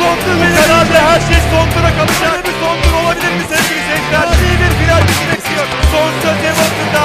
ve 0.00 0.48
herhalde 0.62 0.98
her 0.98 1.20
şey 1.20 1.40
sondura 1.50 1.90
kalacak. 1.98 2.44
Bir 2.46 2.52
sondur 2.62 3.04
olabilir 3.04 3.32
mi 3.38 3.44
sevgili 3.48 3.82
seyirciler? 3.88 4.28
İyi 4.44 4.56
bir 4.62 4.72
final 4.80 5.02
bekliyor. 5.02 5.66
Son 5.92 6.10
söz 6.22 6.38
Hamilton'da. 6.46 7.04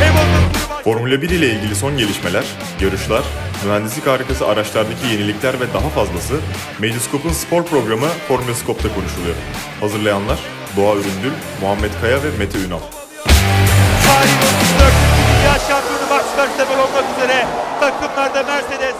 Hamilton 0.00 0.62
Formula 0.84 1.22
1 1.22 1.30
ile 1.30 1.46
ilgili 1.50 1.74
son 1.74 1.98
gelişmeler, 1.98 2.44
yarışlar, 2.80 3.22
mühendislik 3.64 4.06
harikası 4.06 4.46
araçlardaki 4.46 5.06
yenilikler 5.06 5.60
ve 5.60 5.72
daha 5.74 5.88
fazlası 5.88 6.34
Medyascope'un 6.78 7.32
spor 7.32 7.64
programı 7.64 8.08
Formula 8.28 8.54
Scope'da 8.54 8.94
konuşuluyor. 8.94 9.36
Hazırlayanlar 9.80 10.38
Doğa 10.76 10.94
Üründül, 10.94 11.32
Muhammed 11.60 11.90
Kaya 12.00 12.22
ve 12.22 12.30
Mete 12.38 12.58
Ünal. 12.58 12.82
Tarihin 14.06 14.38
34. 14.38 14.92
Dünya 15.28 15.54
Şampiyonu 15.68 16.06
Max 16.10 16.24
Verstappen 16.38 16.78
olmak 16.78 17.04
üzere 17.16 17.46
takımlarda 17.80 18.42
Mercedes, 18.42 18.94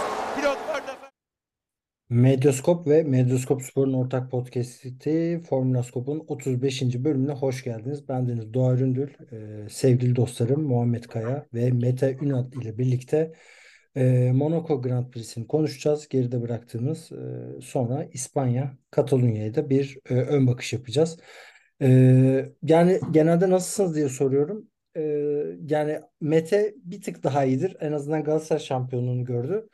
Medyaskop 2.13 2.87
ve 2.87 3.03
Medyaskop 3.03 3.61
Spor'un 3.61 3.93
ortak 3.93 4.31
podcast'i 4.31 5.41
Formula 5.49 5.83
Scope'un 5.83 6.23
35. 6.27 6.81
bölümüne 7.03 7.31
hoş 7.31 7.63
geldiniz. 7.63 8.09
Ben 8.09 8.27
Deniz 8.27 8.53
Doğa 8.53 8.73
Üründül, 8.73 9.09
e, 9.31 9.69
sevgili 9.69 10.15
dostlarım 10.15 10.63
Muhammed 10.63 11.03
Kaya 11.03 11.45
ve 11.53 11.71
Mete 11.71 12.17
Ünal 12.21 12.51
ile 12.53 12.77
birlikte 12.77 13.33
e, 13.95 14.31
Monaco 14.33 14.81
Grand 14.81 15.11
Prix'sini 15.11 15.47
konuşacağız. 15.47 16.07
Geride 16.07 16.41
bıraktığımız 16.41 17.11
e, 17.11 17.61
sonra 17.61 18.07
İspanya, 18.13 18.77
Katalonya'ya 18.91 19.55
da 19.55 19.69
bir 19.69 19.97
e, 20.09 20.13
ön 20.13 20.47
bakış 20.47 20.73
yapacağız. 20.73 21.19
E, 21.81 21.87
yani 22.63 22.99
genelde 23.11 23.49
nasılsınız 23.49 23.95
diye 23.95 24.09
soruyorum. 24.09 24.69
E, 24.97 25.01
yani 25.69 25.99
Mete 26.21 26.73
bir 26.83 27.01
tık 27.01 27.23
daha 27.23 27.45
iyidir. 27.45 27.77
En 27.79 27.91
azından 27.91 28.23
Galatasaray 28.23 28.63
şampiyonluğunu 28.63 29.25
gördü. 29.25 29.69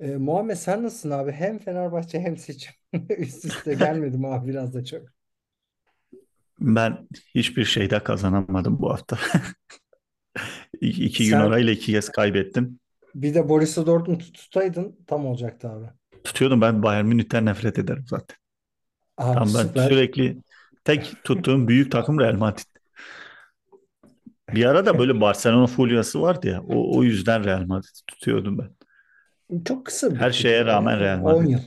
E, 0.00 0.16
Muhammed 0.16 0.56
sen 0.56 0.82
nasılsın 0.82 1.10
abi? 1.10 1.32
Hem 1.32 1.58
Fenerbahçe 1.58 2.20
hem 2.20 2.36
seçim. 2.36 2.74
Üst 3.18 3.44
üste 3.44 3.74
gelmedim 3.74 4.24
abi 4.24 4.48
biraz 4.48 4.74
da 4.74 4.84
çok. 4.84 5.08
Ben 6.60 7.08
hiçbir 7.34 7.64
şeyde 7.64 8.02
kazanamadım 8.04 8.78
bu 8.80 8.90
hafta. 8.90 9.18
İki, 10.80 11.04
iki 11.04 11.26
gün 11.26 11.38
Sen 11.38 11.38
arayla 11.38 11.72
iki 11.72 11.92
kez 11.92 12.08
kaybettim. 12.08 12.80
bir 13.14 13.34
de 13.34 13.48
Borussia 13.48 13.86
Dortmund'u 13.86 14.32
tutaydın 14.32 15.04
tam 15.06 15.26
olacaktı 15.26 15.68
abi. 15.70 15.86
Tutuyordum 16.24 16.60
ben 16.60 16.82
Bayern 16.82 17.06
Münih'ten 17.06 17.46
nefret 17.46 17.78
ederim 17.78 18.04
zaten. 18.08 18.36
Abi 19.16 19.46
Tam 19.46 19.54
ben 19.54 19.72
süper. 19.72 19.76
sürekli 19.76 20.42
tek 20.84 21.24
tuttuğum 21.24 21.68
büyük 21.68 21.92
takım 21.92 22.20
Real 22.20 22.34
Madrid. 22.34 22.66
Bir 24.52 24.64
ara 24.64 24.86
da 24.86 24.98
böyle 24.98 25.20
Barcelona 25.20 25.66
fulyası 25.66 26.20
vardı 26.22 26.48
ya. 26.48 26.62
O, 26.62 26.98
o 26.98 27.02
yüzden 27.04 27.44
Real 27.44 27.66
Madrid 27.66 27.96
tutuyordum 28.06 28.58
ben. 28.58 28.70
Çok 29.64 29.86
kısa 29.86 30.14
bir 30.14 30.20
Her 30.20 30.30
şeye 30.32 30.66
ya. 30.66 30.66
rağmen 30.66 31.00
Real 31.00 31.18
10 31.20 31.44
Madrid. 31.44 31.50
yıl. 31.50 31.60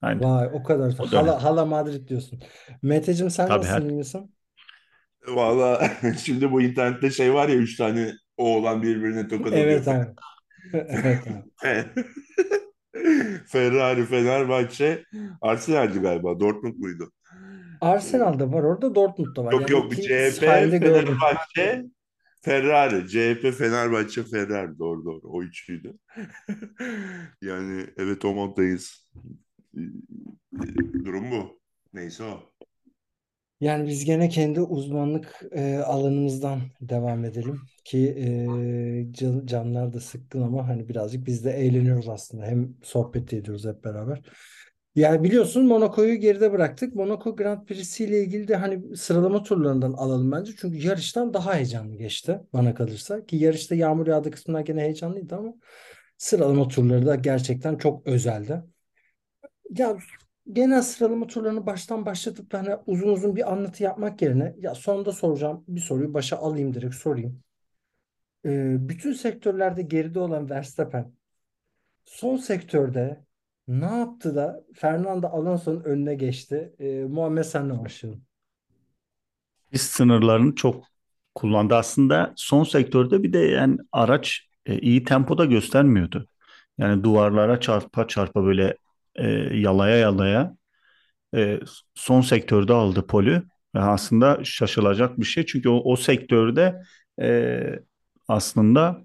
Aynen. 0.00 0.22
Vay 0.22 0.46
o 0.52 0.62
kadar. 0.62 0.92
O 0.98 1.12
dönem. 1.12 1.32
Hala, 1.32 1.42
hala 1.44 1.64
Madrid 1.66 2.08
diyorsun. 2.08 2.40
Meteciğim 2.82 3.30
sen 3.30 3.48
Tabii 3.48 3.56
nasılsın 3.56 3.82
her 3.82 3.92
misin? 3.94 4.34
Valla 5.28 5.90
şimdi 6.24 6.52
bu 6.52 6.62
internette 6.62 7.10
şey 7.10 7.34
var 7.34 7.48
ya 7.48 7.54
üç 7.56 7.76
tane 7.76 8.12
oğlan 8.36 8.82
birbirine 8.82 9.28
tokat. 9.28 9.54
Evet 9.54 9.88
abi. 9.88 10.14
Evet 10.72 11.26
abi. 11.28 11.44
Ferrari, 13.46 14.06
Fenerbahçe, 14.06 15.04
Arsenal'di 15.40 15.98
galiba. 16.00 16.40
Dortmund 16.40 16.74
muydu? 16.78 17.12
Arsenal'da 17.80 18.52
var 18.52 18.62
orada 18.62 18.94
Dortmund'da 18.94 19.44
var. 19.44 19.52
Yok 19.52 19.60
Yani 19.60 19.70
yok 19.70 19.92
CHP. 20.02 20.40
Fenerbahçe, 20.80 21.84
Ferrari. 22.42 23.08
CHP, 23.08 23.52
Fenerbahçe, 23.52 24.24
Ferrari. 24.24 24.78
Doğru 24.78 25.04
doğru. 25.04 25.20
O 25.24 25.42
üçüydü. 25.42 25.98
Yani 27.42 27.86
evet 27.96 28.24
o 28.24 28.34
moddayız. 28.34 29.10
Durum 31.04 31.30
bu. 31.30 31.60
Neyse 31.92 32.24
o. 32.24 32.52
Yani 33.60 33.88
biz 33.88 34.04
gene 34.04 34.28
kendi 34.28 34.60
uzmanlık 34.60 35.42
e, 35.52 35.76
alanımızdan 35.78 36.60
devam 36.80 37.24
edelim 37.24 37.68
ki 37.84 37.98
e, 38.18 39.12
can- 39.12 39.46
canlar 39.46 39.92
da 39.92 40.00
sıkkın 40.00 40.42
ama 40.42 40.68
hani 40.68 40.88
birazcık 40.88 41.26
biz 41.26 41.44
de 41.44 41.50
eğleniyoruz 41.52 42.08
aslında. 42.08 42.46
Hem 42.46 42.74
sohbet 42.82 43.32
ediyoruz 43.32 43.64
hep 43.66 43.84
beraber. 43.84 44.22
Yani 44.94 45.24
biliyorsun 45.24 45.66
Monaco'yu 45.66 46.14
geride 46.14 46.52
bıraktık. 46.52 46.94
Monaco 46.94 47.36
Grand 47.36 47.66
Prix'si 47.66 48.04
ile 48.04 48.20
ilgili 48.24 48.48
de 48.48 48.56
hani 48.56 48.96
sıralama 48.96 49.42
turlarından 49.42 49.92
alalım 49.92 50.32
bence. 50.32 50.52
Çünkü 50.58 50.86
yarıştan 50.86 51.34
daha 51.34 51.54
heyecanlı 51.54 51.96
geçti 51.96 52.40
bana 52.52 52.74
kalırsa. 52.74 53.26
Ki 53.26 53.36
yarışta 53.36 53.74
yağmur 53.74 54.06
yağdığı 54.06 54.30
kısımlar 54.30 54.60
gene 54.60 54.80
heyecanlıydı 54.82 55.36
ama 55.36 55.54
sıralama 56.18 56.68
turları 56.68 57.06
da 57.06 57.14
gerçekten 57.14 57.76
çok 57.76 58.06
özeldi. 58.06 58.62
Ya 59.70 59.96
genel 60.52 60.82
sıralama 60.82 61.26
turlarını 61.26 61.66
baştan 61.66 62.06
başlatıp 62.06 62.54
hani 62.54 62.76
uzun 62.86 63.08
uzun 63.08 63.36
bir 63.36 63.52
anlatı 63.52 63.82
yapmak 63.82 64.22
yerine 64.22 64.54
ya 64.58 64.74
sonda 64.74 65.12
soracağım 65.12 65.64
bir 65.68 65.80
soruyu 65.80 66.14
başa 66.14 66.36
alayım 66.36 66.74
direkt 66.74 66.94
sorayım. 66.94 67.42
Ee, 68.44 68.88
bütün 68.88 69.12
sektörlerde 69.12 69.82
geride 69.82 70.18
olan 70.18 70.50
Verstappen 70.50 71.12
son 72.04 72.36
sektörde 72.36 73.24
ne 73.68 73.84
yaptı 73.84 74.34
da 74.36 74.64
Fernando 74.74 75.26
Alonso'nun 75.26 75.84
önüne 75.84 76.14
geçti? 76.14 76.74
Ee, 76.78 77.04
Muhammed 77.04 77.42
senle 77.44 77.78
başlayalım. 77.84 78.24
Pist 79.70 79.94
sınırlarını 79.94 80.54
çok 80.54 80.84
kullandı. 81.34 81.74
Aslında 81.74 82.32
son 82.36 82.64
sektörde 82.64 83.22
bir 83.22 83.32
de 83.32 83.38
yani 83.38 83.78
araç 83.92 84.48
e, 84.66 84.78
iyi 84.78 85.04
tempoda 85.04 85.44
göstermiyordu. 85.44 86.26
Yani 86.78 87.04
duvarlara 87.04 87.60
çarpa 87.60 88.08
çarpa 88.08 88.44
böyle 88.44 88.76
e, 89.14 89.28
yalaya 89.58 89.96
yalaya 89.96 90.56
e, 91.36 91.60
son 91.94 92.20
sektörde 92.20 92.72
aldı 92.72 93.06
pole. 93.06 93.42
Ve 93.74 93.80
aslında 93.80 94.40
şaşılacak 94.44 95.20
bir 95.20 95.24
şey. 95.24 95.46
Çünkü 95.46 95.68
o, 95.68 95.92
o 95.92 95.96
sektörde 95.96 96.82
e, 97.22 97.60
aslında 98.28 99.00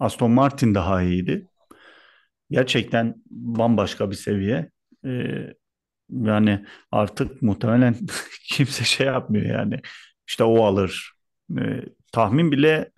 Aston 0.00 0.30
Martin 0.30 0.74
daha 0.74 1.02
iyiydi. 1.02 1.46
Gerçekten 2.50 3.14
bambaşka 3.30 4.10
bir 4.10 4.16
seviye. 4.16 4.70
E, 5.06 5.10
yani 6.10 6.66
artık 6.92 7.42
muhtemelen 7.42 7.96
kimse 8.48 8.84
şey 8.84 9.06
yapmıyor 9.06 9.46
yani. 9.46 9.80
İşte 10.28 10.44
o 10.44 10.64
alır. 10.64 11.12
E, 11.58 11.62
tahmin 12.12 12.52
bile 12.52 12.90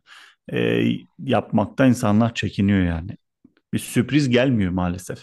e, 0.52 0.84
yapmakta 1.18 1.86
insanlar 1.86 2.34
çekiniyor 2.34 2.80
yani. 2.84 3.16
Bir 3.72 3.78
sürpriz 3.78 4.28
gelmiyor 4.28 4.70
maalesef. 4.72 5.20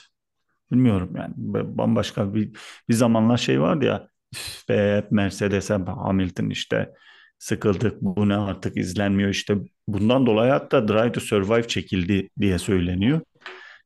Bilmiyorum 0.72 1.14
yani 1.18 1.34
bambaşka 1.78 2.34
bir 2.34 2.52
bir 2.90 2.94
zamanlar 2.94 3.38
şey 3.38 3.62
vardı 3.62 3.86
ya 3.86 4.08
"Üf 4.36 4.70
be 4.70 4.98
hep 4.98 5.12
Mercedes'e 5.12 5.74
Hamilton 5.74 6.50
işte 6.50 6.94
sıkıldık 7.40 8.02
bu 8.02 8.30
ne 8.30 8.36
artık 8.38 8.78
izlenmiyor 8.78 9.30
işte 9.30 9.56
bundan 9.88 10.26
dolayı 10.26 10.52
hatta 10.52 10.88
Drive 10.88 11.12
to 11.12 11.20
Survive 11.20 11.68
çekildi 11.68 12.30
diye 12.40 12.60
söyleniyor. 12.60 13.22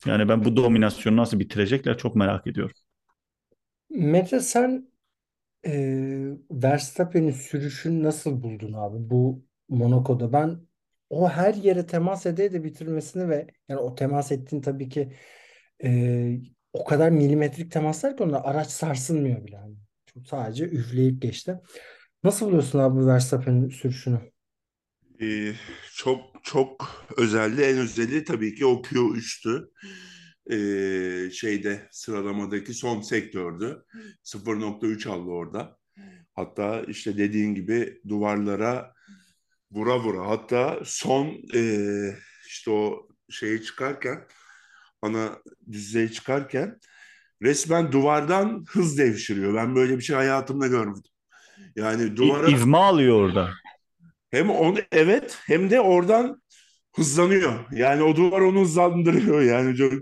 Yani 0.05 0.29
ben 0.29 0.45
bu 0.45 0.55
dominasyonu 0.55 1.17
nasıl 1.17 1.39
bitirecekler 1.39 1.97
çok 1.97 2.15
merak 2.15 2.47
ediyorum. 2.47 2.75
Mete 3.89 4.39
sen 4.39 4.91
e, 5.65 5.71
Verstappen'in 6.51 7.31
sürüşünü 7.31 8.03
nasıl 8.03 8.43
buldun 8.43 8.73
abi 8.73 9.09
bu 9.09 9.45
Monaco'da? 9.69 10.33
Ben 10.33 10.59
o 11.09 11.29
her 11.29 11.53
yere 11.53 11.87
temas 11.87 12.25
ede 12.25 12.53
de 12.53 12.63
bitirmesini 12.63 13.29
ve 13.29 13.47
yani 13.69 13.79
o 13.81 13.95
temas 13.95 14.31
ettiğin 14.31 14.61
tabii 14.61 14.89
ki 14.89 15.13
e, 15.83 16.39
o 16.73 16.85
kadar 16.85 17.09
milimetrik 17.09 17.71
temaslar 17.71 18.17
ki 18.17 18.23
onlar 18.23 18.41
araç 18.45 18.67
sarsılmıyor 18.67 19.45
bile. 19.45 19.55
Yani. 19.55 19.75
Çok 20.05 20.27
sadece 20.27 20.65
üfleyip 20.65 21.21
geçti. 21.21 21.59
Nasıl 22.23 22.47
buluyorsun 22.47 22.79
abi 22.79 23.07
Verstappen'in 23.07 23.69
sürüşünü? 23.69 24.31
Ee, 25.21 25.53
çok 25.95 26.30
çok 26.43 27.05
özeldi. 27.17 27.61
En 27.61 27.77
özeli 27.77 28.23
tabii 28.23 28.55
ki 28.55 28.65
o 28.65 28.81
Q3'tü. 28.81 29.71
Ee, 30.51 31.31
şeyde 31.31 31.87
sıralamadaki 31.91 32.73
son 32.73 33.01
sektördü. 33.01 33.85
0.3 34.23 35.09
aldı 35.09 35.29
orada. 35.29 35.77
Hatta 36.33 36.81
işte 36.87 37.17
dediğin 37.17 37.55
gibi 37.55 38.01
duvarlara 38.07 38.93
vura 39.71 39.99
vura. 39.99 40.27
Hatta 40.27 40.79
son 40.85 41.37
ee, 41.53 42.15
işte 42.47 42.71
o 42.71 43.07
şeyi 43.29 43.63
çıkarken 43.63 44.27
ana 45.01 45.39
düzlüğe 45.71 46.11
çıkarken 46.11 46.79
resmen 47.41 47.91
duvardan 47.91 48.65
hız 48.69 48.97
devşiriyor. 48.97 49.53
Ben 49.55 49.75
böyle 49.75 49.97
bir 49.97 50.03
şey 50.03 50.15
hayatımda 50.15 50.67
görmedim. 50.67 51.11
Yani 51.75 52.03
İ- 52.03 52.15
duvara 52.15 52.47
İvme 52.47 52.77
alıyor 52.77 53.15
orada. 53.15 53.53
Hem 54.31 54.49
onu 54.49 54.77
evet 54.91 55.37
hem 55.45 55.69
de 55.69 55.81
oradan 55.81 56.41
hızlanıyor. 56.95 57.53
Yani 57.71 58.03
o 58.03 58.15
duvar 58.15 58.41
onu 58.41 58.61
hızlandırıyor. 58.61 59.41
Yani 59.41 59.75
çok 59.75 59.93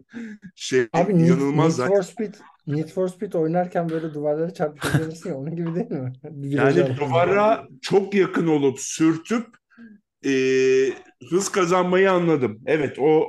şey 0.55 0.87
Abi 0.93 1.13
Need, 1.13 1.21
Need 1.21 1.27
inanılmaz. 1.27 1.77
for 1.77 2.01
Speed 2.01 2.33
Need 2.67 2.89
for 2.89 3.07
Speed 3.07 3.33
oynarken 3.33 3.89
böyle 3.89 4.13
duvarlara 4.13 4.53
çarpıp 4.53 4.93
gidiyorsun 4.93 5.29
ya 5.29 5.37
onun 5.37 5.55
gibi 5.55 5.75
değil 5.75 5.91
mi? 5.91 6.13
Virajı 6.23 6.79
Yani 6.79 6.97
duvara 6.97 7.67
çok 7.81 8.13
yakın 8.13 8.47
olup 8.47 8.79
sürtüp 8.79 9.45
e, 10.25 10.31
hız 11.29 11.49
kazanmayı 11.51 12.11
anladım. 12.11 12.59
Evet 12.65 12.99
o 12.99 13.27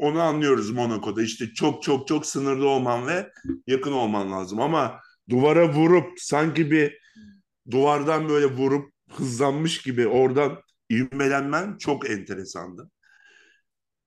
onu 0.00 0.20
anlıyoruz 0.20 0.70
Monaco'da. 0.70 1.22
İşte 1.22 1.46
çok 1.54 1.82
çok 1.82 2.08
çok 2.08 2.26
sınırlı 2.26 2.68
olman 2.68 3.06
ve 3.06 3.30
yakın 3.66 3.92
olman 3.92 4.32
lazım. 4.32 4.60
Ama 4.60 5.00
duvara 5.30 5.72
vurup 5.72 6.08
sanki 6.16 6.70
bir 6.70 6.98
duvardan 7.70 8.28
böyle 8.28 8.46
vurup 8.46 8.93
hızlanmış 9.20 9.82
gibi 9.82 10.06
oradan 10.06 10.58
ivmelenmen 10.90 11.78
çok 11.78 12.10
enteresandı. 12.10 12.90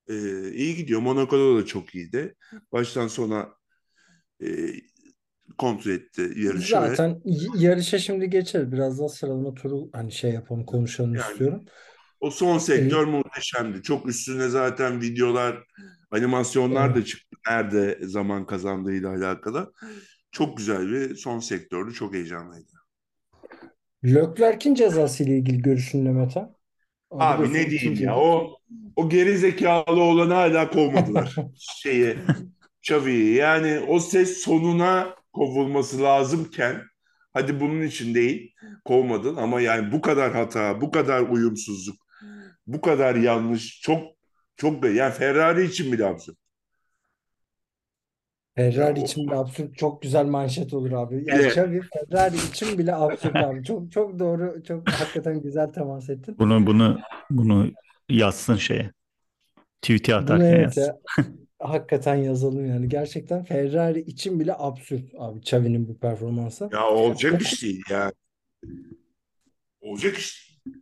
Ee, 0.10 0.52
iyi 0.52 0.76
gidiyor. 0.76 1.02
Monaco'da 1.02 1.62
da 1.62 1.66
çok 1.66 1.96
iyiydi. 1.96 2.36
Baştan 2.72 3.08
sona 3.08 3.50
e, 4.44 4.48
kontrol 5.58 5.92
etti 5.92 6.34
yarışı. 6.36 6.72
Zaten 6.74 7.22
y- 7.26 7.48
yarışa 7.58 8.00
şimdi 8.00 8.30
geçeriz. 8.30 8.72
Biraz 8.72 9.00
daha 9.00 9.10
sıralama 9.10 9.54
turu 9.54 9.90
hani 9.94 10.12
şey 10.12 10.32
yapalım 10.32 10.66
konuşalım 10.66 11.16
Yani. 11.16 11.32
istiyorum. 11.32 11.66
O 12.20 12.32
son 12.32 12.58
sektör 12.58 13.06
muhteşemdi. 13.06 13.82
Çok 13.84 14.10
üstüne 14.10 14.48
zaten 14.50 15.02
videolar, 15.02 15.64
animasyonlar 16.12 16.90
da 16.96 16.98
Evet. 16.98 17.08
çıktı. 17.08 17.38
Nerede 17.48 18.00
zaman 18.02 18.46
kazandığıyla 18.46 19.10
alakalı. 19.10 19.74
Çok 20.32 20.58
güzel 20.58 20.92
bir 20.92 21.16
son 21.16 21.40
sektördü. 21.40 21.94
Çok 21.94 22.14
heyecanlıydı. 22.14 22.72
Leclerc'in 24.16 24.76
cezası 24.76 25.24
ile 25.24 25.38
ilgili 25.38 25.62
görüşün 25.62 26.06
ne 26.06 26.12
Mete? 26.12 26.50
Abi 27.12 27.44
Biliyorsun 27.44 27.54
ne 27.54 27.70
diyeyim 27.70 28.04
ya 28.04 28.16
o 28.16 28.58
o 28.96 29.10
geri 29.10 29.38
zekalı 29.38 30.02
olanı 30.02 30.34
hala 30.34 30.70
kovmadılar. 30.70 31.36
Şeyi 31.56 32.18
Xavi'yi 32.84 33.36
yani 33.36 33.80
o 33.80 34.00
ses 34.00 34.38
sonuna 34.38 35.16
kovulması 35.34 36.02
lazımken 36.02 36.82
hadi 37.34 37.60
bunun 37.60 37.82
için 37.82 38.16
değil 38.16 38.54
kovmadın 38.86 39.36
ama 39.36 39.62
yani 39.62 39.92
bu 39.92 40.02
kadar 40.02 40.34
hata, 40.34 40.82
bu 40.82 40.92
kadar 40.92 41.22
uyumsuzluk, 41.22 41.96
bu 42.68 42.82
kadar 42.82 43.16
yanlış 43.16 43.82
çok 43.82 44.04
çok 44.56 44.86
yani 44.86 45.14
Ferrari 45.14 45.66
için 45.66 45.92
bile 45.92 46.06
absürt. 46.06 46.38
Ferrari 48.58 49.00
için 49.02 49.28
bile 49.28 49.36
absürt 49.36 49.76
çok 49.78 50.02
güzel 50.02 50.26
manşet 50.26 50.74
olur 50.74 50.92
abi. 50.92 51.24
Yani 51.28 51.40
Bile. 51.40 51.48
Xavi 51.48 51.82
Ferrari 51.82 52.36
için 52.36 52.78
bile 52.78 52.96
absürt 52.96 53.36
abi. 53.36 53.64
Çok 53.64 53.92
çok 53.92 54.20
doğru, 54.20 54.64
çok 54.68 54.90
hakikaten 54.90 55.42
güzel 55.42 55.68
temas 55.68 56.10
ettin. 56.10 56.36
Bunu 56.40 56.68
bunu 56.68 57.00
bunu 57.30 57.72
yazsın 58.10 58.56
şeye. 58.56 58.92
Tweet'e 59.82 60.12
Bunu 60.12 60.20
atarken 60.22 60.46
evet 60.46 60.64
yazsın. 60.64 60.82
ya. 60.82 60.98
Hakikaten 61.60 62.16
yazalım 62.16 62.66
yani. 62.66 62.90
Gerçekten 62.90 63.44
Ferrari 63.44 64.00
için 64.00 64.40
bile 64.40 64.56
absürt 64.58 65.04
abi 65.18 65.40
Xavi'nin 65.40 65.88
bu 65.88 65.98
performansı. 65.98 66.70
Ya 66.74 66.90
olacak 66.90 67.42
iş 67.42 67.64
değil 67.64 67.84
ya. 67.90 68.12
Olacak 69.82 70.18
iş 70.18 70.60
değil. 70.66 70.78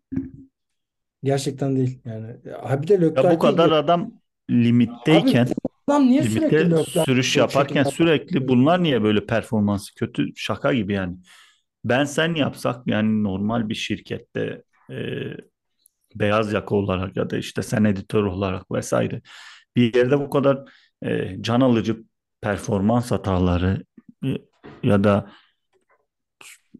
Gerçekten 1.23 1.75
değil 1.75 1.99
yani. 2.05 2.35
Ha 2.63 2.81
bir 2.81 2.87
de 2.87 2.93
Ya 2.93 3.31
bu 3.31 3.39
kadar 3.39 3.71
adam 3.71 4.11
limitteyken 4.49 5.45
Abi 5.45 5.53
adam 5.87 6.07
niye 6.07 6.23
sürekli 6.23 6.83
sürüş 7.05 7.37
yaparken 7.37 7.83
şekilde 7.83 7.95
sürekli 7.95 8.47
bunlar 8.47 8.83
niye 8.83 9.03
böyle 9.03 9.25
performansı 9.25 9.95
kötü 9.95 10.35
şaka 10.35 10.73
gibi 10.73 10.93
yani. 10.93 11.17
Ben 11.85 12.03
sen 12.05 12.35
yapsak 12.35 12.87
yani 12.87 13.23
normal 13.23 13.69
bir 13.69 13.75
şirkette 13.75 14.63
e, 14.91 14.95
beyaz 16.15 16.53
yaka 16.53 16.75
olarak 16.75 17.17
ya 17.17 17.29
da 17.29 17.37
işte 17.37 17.61
sen 17.63 17.83
editör 17.83 18.23
olarak 18.23 18.71
vesaire 18.71 19.21
bir 19.75 19.95
yerde 19.95 20.19
bu 20.19 20.29
kadar 20.29 20.59
e, 21.03 21.37
can 21.41 21.61
alıcı 21.61 22.03
performans 22.41 23.11
hataları 23.11 23.83
e, 24.25 24.27
ya 24.83 25.03
da 25.03 25.31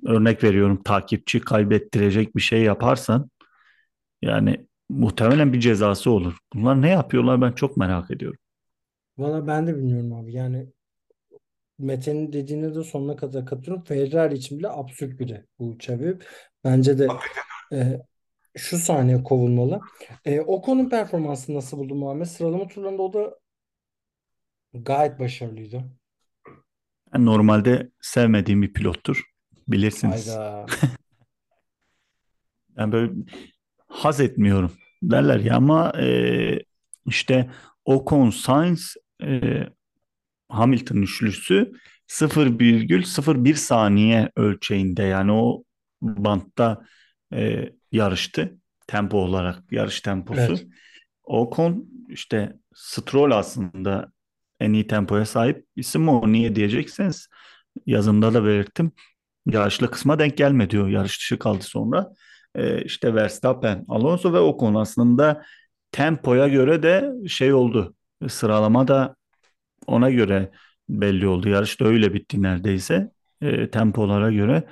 örnek 0.06 0.44
veriyorum 0.44 0.84
takipçi 0.84 1.40
kaybettirecek 1.40 2.36
bir 2.36 2.42
şey 2.42 2.62
yaparsan 2.62 3.30
yani 4.22 4.68
muhtemelen 4.90 5.54
bir 5.54 5.60
cezası 5.60 6.12
olur. 6.12 6.38
Bunlar 6.54 6.82
ne 6.82 6.90
yapıyorlar 6.90 7.42
ben 7.42 7.52
çok 7.52 7.78
merak 7.78 8.12
ediyorum. 8.12 8.40
Valla 9.18 9.48
ben 9.48 9.68
de 9.68 9.76
bilmiyorum 9.78 10.14
abi. 10.14 10.34
Yani 10.34 10.68
Mete'nin 11.80 12.34
dediğine 12.34 12.76
de 12.76 12.84
sonuna 12.84 13.16
kadar 13.16 13.46
katılıyorum. 13.46 13.84
Ferrari 13.84 14.34
için 14.34 14.60
bile 14.60 14.70
absürt 14.70 15.20
biri 15.20 15.46
bu 15.60 15.74
Xavi. 15.76 16.18
Bence 16.64 16.98
de 16.98 17.08
e, 17.74 18.02
şu 18.58 18.78
saniye 18.78 19.24
kovulmalı. 19.24 19.80
E, 20.26 20.42
Ocon'un 20.42 20.90
performansını 20.90 21.56
nasıl 21.56 21.78
buldun 21.78 21.98
Muhammed? 21.98 22.26
Sıralama 22.26 22.68
turlarında 22.68 23.02
o 23.02 23.14
da 23.14 23.40
gayet 24.74 25.20
başarılıydı. 25.20 25.84
Ben 27.14 27.26
normalde 27.26 27.92
sevmediğim 28.02 28.62
bir 28.62 28.74
pilottur. 28.74 29.24
Bilirsiniz. 29.68 30.28
Hayda. 30.28 30.66
Yani 32.78 32.92
böyle 32.92 33.14
haz 33.88 34.20
etmiyorum 34.20 34.72
derler 35.04 35.40
ya 35.40 35.56
ama 35.56 35.92
e, 36.00 36.60
işte 37.06 37.50
Ocon 37.86 38.30
Sainz 38.30 38.96
e, 39.26 39.70
Hamilton 40.50 41.02
üçlüsü 41.02 41.72
0,01 42.08 43.54
saniye 43.54 44.32
ölçeğinde 44.36 45.04
yani 45.04 45.32
o 45.32 45.64
bantta 46.02 46.86
e, 47.34 47.70
yarıştı 47.92 48.58
tempo 48.88 49.18
olarak 49.18 49.72
yarış 49.72 50.02
temposu. 50.02 50.42
Evet. 50.42 50.68
Ocon 51.24 51.90
işte 52.10 52.54
Stroll 52.74 53.32
aslında 53.32 54.12
en 54.60 54.74
iyi 54.74 54.88
tempoya 54.88 55.26
sahip 55.26 55.66
isim 55.76 56.10
o 56.10 56.32
niye 56.32 56.56
diyecekseniz 56.56 57.28
yazımda 57.86 58.34
da 58.34 58.46
belirttim. 58.46 58.92
Yarışlı 59.46 59.92
kısma 59.92 60.20
denk 60.20 60.38
gelme 60.38 60.70
diyor. 60.70 60.88
Yarış 60.88 61.20
dışı 61.20 61.40
kaldı 61.40 61.64
sonra. 61.64 62.14
Ee, 62.56 62.82
işte 62.84 63.16
Verstappen, 63.16 63.86
Alonso 63.88 64.34
ve 64.34 64.40
Ocon 64.40 64.76
aslında 64.76 65.46
tempoya 65.92 66.48
göre 66.48 66.84
de 66.84 67.12
şey 67.28 67.54
oldu. 67.54 67.95
Sıralama 68.28 68.88
da 68.88 69.16
ona 69.88 70.12
göre 70.12 70.52
belli 70.90 71.28
oldu. 71.28 71.50
Yarış 71.50 71.80
da 71.80 71.86
öyle 71.86 72.14
bitti 72.14 72.42
neredeyse 72.42 73.12
e, 73.42 73.70
tempolara 73.70 74.32
göre. 74.32 74.68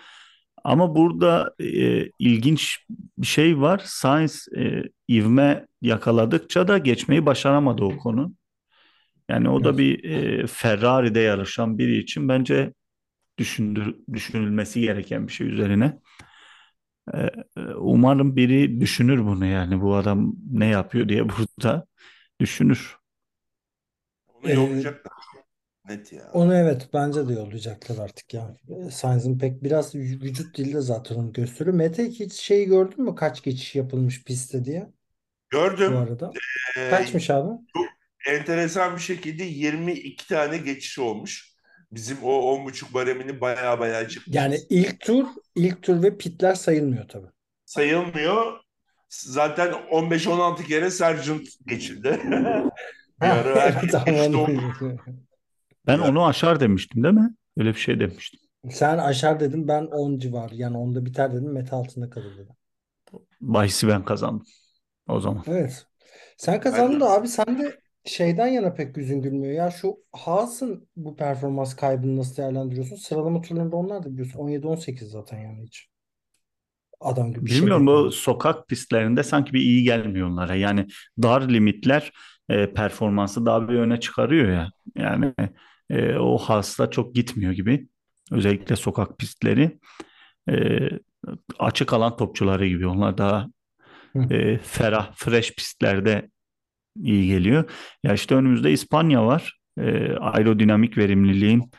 Ama 0.63 0.95
burada 0.95 1.53
e, 1.59 2.05
ilginç 2.19 2.79
bir 3.17 3.27
şey 3.27 3.61
var. 3.61 3.81
Sainz 3.85 4.47
e, 4.57 4.83
ivme 5.09 5.67
yakaladıkça 5.81 6.67
da 6.67 6.77
geçmeyi 6.77 7.25
başaramadı 7.25 7.83
o 7.83 7.97
konu. 7.97 8.33
Yani 9.29 9.49
o 9.49 9.63
da 9.63 9.77
bir 9.77 10.03
e, 10.03 10.47
Ferrari'de 10.47 11.19
yarışan 11.19 11.77
biri 11.77 11.97
için 11.97 12.29
bence 12.29 12.73
düşündür, 13.37 13.95
düşünülmesi 14.13 14.81
gereken 14.81 15.27
bir 15.27 15.33
şey 15.33 15.47
üzerine. 15.47 15.99
E, 17.13 17.19
e, 17.57 17.61
umarım 17.77 18.35
biri 18.35 18.81
düşünür 18.81 19.25
bunu 19.25 19.45
yani 19.45 19.81
bu 19.81 19.95
adam 19.95 20.35
ne 20.51 20.65
yapıyor 20.65 21.09
diye 21.09 21.25
burada 21.29 21.85
düşünür. 22.41 22.97
Onu 24.45 24.53
yollayacaklar. 24.53 25.13
Net 25.89 26.13
ya. 26.13 26.29
Onu 26.33 26.55
evet 26.55 26.89
bence 26.93 27.27
de 27.29 27.33
yollayacaklar 27.33 27.97
artık 27.97 28.33
ya. 28.33 28.57
Sainz'in 28.91 29.39
pek 29.39 29.63
biraz 29.63 29.95
vü- 29.95 30.21
vücut 30.21 30.57
dili 30.57 30.73
de 30.73 30.81
zaten 30.81 31.15
onu 31.15 31.33
gösteriyor. 31.33 31.75
Mete 31.75 32.09
hiç 32.09 32.33
şeyi 32.33 32.65
gördün 32.67 33.03
mü 33.05 33.15
kaç 33.15 33.43
geçiş 33.43 33.75
yapılmış 33.75 34.23
pistte 34.23 34.65
diye 34.65 34.81
bu 34.85 35.57
Gördüm. 35.57 35.97
arada? 35.97 36.31
Ee, 36.77 36.89
Kaçmış 36.89 37.29
abi? 37.29 37.49
enteresan 38.27 38.95
bir 38.95 39.01
şekilde 39.01 39.43
22 39.43 40.27
tane 40.27 40.57
geçiş 40.57 40.99
olmuş. 40.99 41.53
Bizim 41.91 42.17
o 42.23 42.55
10.5 42.55 42.93
baremini 42.93 43.41
baya 43.41 43.79
baya 43.79 44.07
çıkmış. 44.07 44.35
Yani 44.35 44.59
ilk 44.69 44.99
tur 44.99 45.27
ilk 45.55 45.81
tur 45.83 46.03
ve 46.03 46.17
pitler 46.17 46.55
sayılmıyor 46.55 47.07
tabii. 47.07 47.27
sayılmıyor. 47.65 48.53
Zaten 49.09 49.73
15-16 49.91 50.63
kere 50.63 50.89
Sargent 50.89 51.47
geçildi. 51.67 52.19
Ben 55.87 55.99
onu 55.99 56.25
aşar 56.25 56.59
demiştim 56.59 57.03
değil 57.03 57.13
mi? 57.13 57.35
Öyle 57.57 57.69
bir 57.69 57.79
şey 57.79 57.99
demiştim. 57.99 58.39
sen 58.71 58.97
aşağı 58.97 59.39
dedim 59.39 59.67
ben 59.67 59.85
10 59.85 60.17
civarı 60.17 60.55
yani 60.55 60.77
10'da 60.77 61.05
biter 61.05 61.33
dedim 61.33 61.51
Mete 61.53 61.75
altında 61.75 62.09
kalır 62.09 62.33
dedim. 62.37 62.55
Bahisi 63.41 63.87
ben 63.87 64.05
kazandım 64.05 64.45
o 65.07 65.19
zaman. 65.19 65.43
Evet. 65.47 65.87
Sen 66.37 66.61
kazandın 66.61 66.99
da 66.99 67.09
abi 67.11 67.27
sen 67.27 67.59
de 67.59 67.79
şeyden 68.05 68.47
yana 68.47 68.73
pek 68.73 68.97
yüzün 68.97 69.21
gülmüyor. 69.21 69.53
Ya 69.53 69.71
şu 69.71 69.97
Haas'ın 70.11 70.87
bu 70.95 71.15
performans 71.15 71.75
kaybını 71.75 72.17
nasıl 72.17 72.37
değerlendiriyorsun? 72.37 72.95
Sıralama 72.95 73.41
turlarında 73.41 73.75
onlar 73.75 74.03
da 74.03 74.11
biliyorsun 74.11 74.39
17-18 74.39 75.09
zaten 75.11 75.39
yani 75.39 75.63
hiç. 75.63 75.89
Adam 76.99 77.33
gibi 77.33 77.45
bir 77.45 77.49
şey 77.51 77.57
Bilmiyorum 77.57 77.87
değil. 77.87 77.87
bu 77.87 78.11
sokak 78.11 78.67
pistlerinde 78.67 79.23
sanki 79.23 79.53
bir 79.53 79.59
iyi 79.61 79.83
gelmiyor 79.83 80.27
onlara. 80.29 80.55
Yani 80.55 80.87
dar 81.23 81.49
limitler 81.49 82.11
e, 82.49 82.73
performansı 82.73 83.45
daha 83.45 83.69
bir 83.69 83.75
öne 83.75 83.99
çıkarıyor 83.99 84.49
ya. 84.51 84.71
Yani 84.95 85.33
e, 85.89 86.15
o 86.15 86.37
hasta 86.37 86.89
çok 86.89 87.15
gitmiyor 87.15 87.51
gibi. 87.51 87.87
Özellikle 88.31 88.75
sokak 88.75 89.17
pistleri 89.17 89.79
e, 90.49 90.89
açık 91.59 91.93
alan 91.93 92.17
topçuları 92.17 92.67
gibi. 92.67 92.87
Onlar 92.87 93.17
daha 93.17 93.47
e, 94.31 94.57
ferah, 94.57 95.11
fresh 95.15 95.55
pistlerde 95.55 96.29
iyi 97.03 97.27
geliyor. 97.27 97.69
Ya 98.03 98.13
işte 98.13 98.35
önümüzde 98.35 98.71
İspanya 98.71 99.25
var. 99.25 99.59
E, 99.77 100.11
aerodinamik 100.11 100.97
verimliliğin 100.97 101.71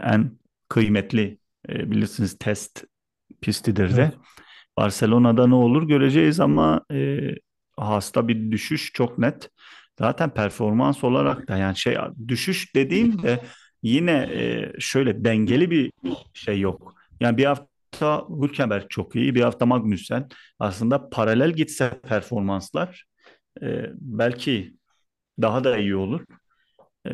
en 0.00 0.38
kıymetli 0.68 1.38
e, 1.68 1.90
bilirsiniz 1.90 2.38
test 2.38 2.84
pistidir 3.40 3.96
de. 3.96 4.02
Evet. 4.02 4.14
Barcelona'da 4.76 5.46
ne 5.46 5.54
olur 5.54 5.88
göreceğiz 5.88 6.40
ama 6.40 6.80
e, 6.92 7.18
hasta 7.76 8.28
bir 8.28 8.50
düşüş 8.52 8.92
çok 8.92 9.18
net. 9.18 9.50
Zaten 9.98 10.30
performans 10.30 11.04
olarak 11.04 11.48
da 11.48 11.56
yani 11.56 11.76
şey 11.76 11.96
düşüş 12.28 12.74
dediğimde 12.74 13.40
yine 13.82 14.12
e, 14.12 14.72
şöyle 14.78 15.24
dengeli 15.24 15.70
bir 15.70 15.92
şey 16.34 16.60
yok. 16.60 16.94
Yani 17.20 17.36
bir 17.36 17.44
hafta 17.44 18.24
Hülkenberg 18.42 18.84
çok 18.88 19.16
iyi, 19.16 19.34
bir 19.34 19.40
hafta 19.40 19.66
Magnussen. 19.66 20.28
Aslında 20.58 21.08
paralel 21.08 21.52
gitse 21.52 22.00
performanslar 22.08 23.04
e, 23.62 23.86
belki 23.94 24.74
daha 25.42 25.64
da 25.64 25.78
iyi 25.78 25.96
olur. 25.96 26.20
E, 27.06 27.10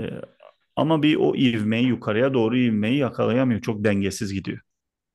ama 0.77 1.03
bir 1.03 1.17
o 1.17 1.37
ivmeyi 1.37 1.87
yukarıya 1.87 2.35
doğru 2.35 2.59
ivmeyi 2.59 2.99
yakalayamıyor. 2.99 3.61
Çok 3.61 3.85
dengesiz 3.85 4.33
gidiyor. 4.33 4.61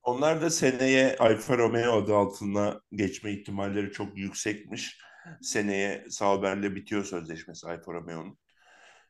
Onlar 0.04 0.42
da 0.42 0.50
seneye 0.50 1.16
Alfa 1.20 1.58
Romeo 1.58 2.04
adı 2.04 2.16
altına 2.16 2.82
geçme 2.92 3.32
ihtimalleri 3.32 3.92
çok 3.92 4.18
yüksekmiş. 4.18 4.98
Seneye 5.42 6.06
Sauber'le 6.10 6.76
bitiyor 6.76 7.04
sözleşmesi 7.06 7.68
Alfa 7.68 7.94
Romeo'nun. 7.94 8.38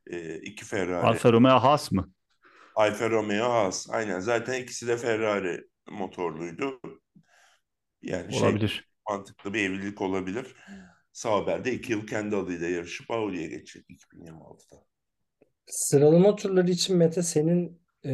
Ee, 0.08 0.36
iki 0.36 0.66
Ferrari. 0.66 1.06
Alfa 1.06 1.32
Romeo 1.32 1.60
Haas 1.60 1.92
mı? 1.92 2.14
Alfa 2.76 3.10
Romeo 3.10 3.50
Haas. 3.50 3.90
Aynen. 3.90 4.20
Zaten 4.20 4.62
ikisi 4.62 4.88
de 4.88 4.98
Ferrari 4.98 5.64
motorluydu. 5.90 6.82
Yani 8.02 8.34
şey, 8.34 8.44
Olabilir. 8.44 8.68
şey 8.68 8.82
mantıklı 9.10 9.54
bir 9.54 9.70
evlilik 9.70 10.02
olabilir. 10.02 10.56
Sauber'de 11.12 11.74
iki 11.74 11.92
yıl 11.92 12.08
kendi 12.08 12.36
adıyla 12.36 12.68
yarışıp 12.68 13.12
Audi'ye 13.12 13.48
geçecek 13.48 13.86
2026'da. 13.90 14.86
Sıralama 15.66 16.36
turları 16.36 16.72
için 16.72 16.98
Mete 16.98 17.24
senin 17.24 17.82
e, 18.06 18.10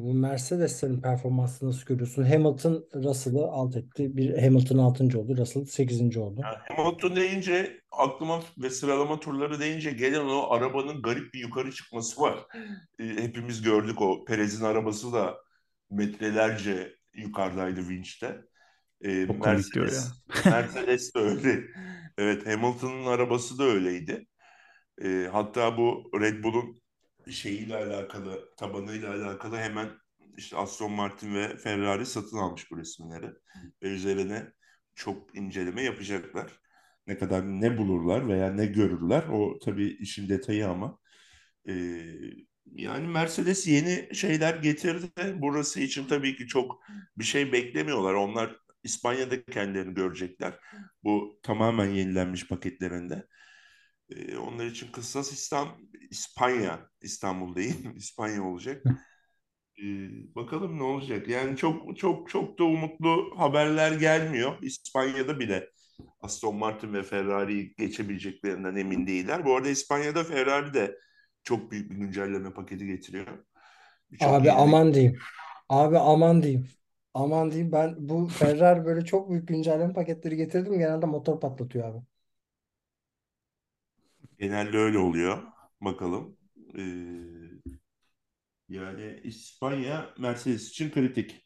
bu 0.00 0.14
Mercedes'lerin 0.14 1.00
performansını 1.00 1.68
nasıl 1.68 1.86
görüyorsun? 1.86 2.24
Hamilton 2.24 2.86
Russell'ı 2.94 3.46
alt 3.46 3.76
etti. 3.76 4.16
Bir 4.16 4.38
Hamilton 4.42 4.78
6. 4.78 5.20
oldu. 5.20 5.36
Russell 5.36 5.64
8. 5.64 6.16
oldu. 6.20 6.40
Yani 6.42 6.56
Hamilton 6.68 7.16
deyince 7.16 7.80
aklıma 7.90 8.42
ve 8.58 8.70
sıralama 8.70 9.20
turları 9.20 9.60
deyince 9.60 9.90
gelen 9.90 10.24
o 10.24 10.50
arabanın 10.50 11.02
garip 11.02 11.34
bir 11.34 11.40
yukarı 11.40 11.72
çıkması 11.72 12.20
var. 12.20 12.38
Hepimiz 12.98 13.62
gördük 13.62 14.00
o 14.02 14.24
Perez'in 14.24 14.64
arabası 14.64 15.12
da 15.12 15.34
metrelerce 15.90 16.94
yukarıdaydı 17.14 17.88
vinçte. 17.88 18.40
E, 19.00 19.26
Çok 19.26 19.44
diyor 19.44 19.54
Mercedes, 19.54 20.12
Mercedes 20.44 21.14
de 21.14 21.18
öyle. 21.18 21.60
Evet 22.18 22.46
Hamilton'ın 22.46 23.06
arabası 23.06 23.58
da 23.58 23.64
öyleydi. 23.64 24.26
E, 25.02 25.28
hatta 25.32 25.76
bu 25.76 26.10
Red 26.20 26.44
Bull'un 26.44 26.83
şeyiyle 27.32 27.76
alakalı, 27.76 28.54
tabanıyla 28.56 29.14
alakalı 29.14 29.56
hemen 29.56 29.90
işte 30.36 30.56
Aston 30.56 30.92
Martin 30.92 31.34
ve 31.34 31.56
Ferrari 31.56 32.06
satın 32.06 32.36
almış 32.38 32.70
bu 32.70 32.78
resimleri. 32.78 33.26
Ve 33.82 33.88
üzerine 33.88 34.52
çok 34.94 35.36
inceleme 35.36 35.82
yapacaklar. 35.82 36.52
Ne 37.06 37.18
kadar 37.18 37.44
ne 37.44 37.78
bulurlar 37.78 38.28
veya 38.28 38.52
ne 38.52 38.66
görürler 38.66 39.24
o 39.32 39.58
tabii 39.58 39.88
işin 39.88 40.28
detayı 40.28 40.68
ama 40.68 40.98
e, 41.68 41.74
yani 42.66 43.08
Mercedes 43.08 43.66
yeni 43.66 44.08
şeyler 44.14 44.54
getirdi. 44.56 45.06
Burası 45.36 45.80
için 45.80 46.06
tabii 46.06 46.36
ki 46.36 46.46
çok 46.46 46.82
bir 47.18 47.24
şey 47.24 47.52
beklemiyorlar. 47.52 48.14
Onlar 48.14 48.56
İspanya'da 48.82 49.44
kendilerini 49.44 49.94
görecekler. 49.94 50.58
Bu 51.04 51.40
tamamen 51.42 51.90
yenilenmiş 51.90 52.48
paketlerinde. 52.48 53.26
Ee, 54.16 54.36
onlar 54.36 54.66
için 54.66 54.92
kıssas 54.92 55.32
İslam, 55.32 55.68
İspanya, 56.10 56.90
İstanbul 57.02 57.54
değil, 57.56 57.88
İspanya 57.96 58.44
olacak. 58.44 58.84
Ee, 59.78 59.84
bakalım 60.34 60.78
ne 60.78 60.82
olacak. 60.82 61.28
Yani 61.28 61.56
çok 61.56 61.96
çok 61.96 62.30
çok 62.30 62.58
da 62.58 62.64
umutlu 62.64 63.34
haberler 63.36 63.92
gelmiyor. 63.92 64.58
İspanya'da 64.62 65.40
bile 65.40 65.70
Aston 66.20 66.56
Martin 66.56 66.94
ve 66.94 67.02
Ferrari'yi 67.02 67.74
geçebileceklerinden 67.78 68.76
emin 68.76 69.06
değiller. 69.06 69.44
Bu 69.44 69.56
arada 69.56 69.68
İspanya'da 69.68 70.24
Ferrari 70.24 70.74
de 70.74 70.98
çok 71.42 71.70
büyük 71.70 71.90
bir 71.90 71.96
güncelleme 71.96 72.52
paketi 72.52 72.86
getiriyor. 72.86 73.26
Çok 74.20 74.28
Abi 74.28 74.52
aman 74.52 74.94
diyeyim. 74.94 75.18
Abi 75.68 75.98
aman 75.98 76.42
diyeyim. 76.42 76.68
Aman 77.14 77.50
diyeyim 77.50 77.72
ben 77.72 77.94
bu 77.98 78.28
Ferrari 78.28 78.84
böyle 78.84 79.04
çok 79.04 79.30
büyük 79.30 79.48
güncelleme 79.48 79.92
paketleri 79.92 80.36
getirdim 80.36 80.78
genelde 80.78 81.06
motor 81.06 81.40
patlatıyor 81.40 81.88
abi. 81.88 81.98
Genelde 84.44 84.78
öyle 84.78 84.98
oluyor. 84.98 85.42
Bakalım. 85.80 86.36
Ee, 86.78 86.82
yani 88.68 89.20
İspanya 89.24 90.10
Mercedes 90.18 90.68
için 90.68 90.90
kritik. 90.90 91.44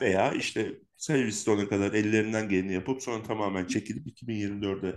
Veya 0.00 0.32
işte 0.32 0.78
Silverstone'a 0.96 1.68
kadar 1.68 1.92
ellerinden 1.92 2.48
geleni 2.48 2.72
yapıp 2.72 3.02
sonra 3.02 3.22
tamamen 3.22 3.66
çekilip 3.66 4.06
2024'e 4.06 4.94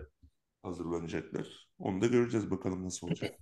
hazırlanacaklar. 0.63 1.67
Onu 1.79 2.01
da 2.01 2.07
göreceğiz 2.07 2.51
bakalım 2.51 2.85
nasıl 2.85 3.07
olacak. 3.07 3.35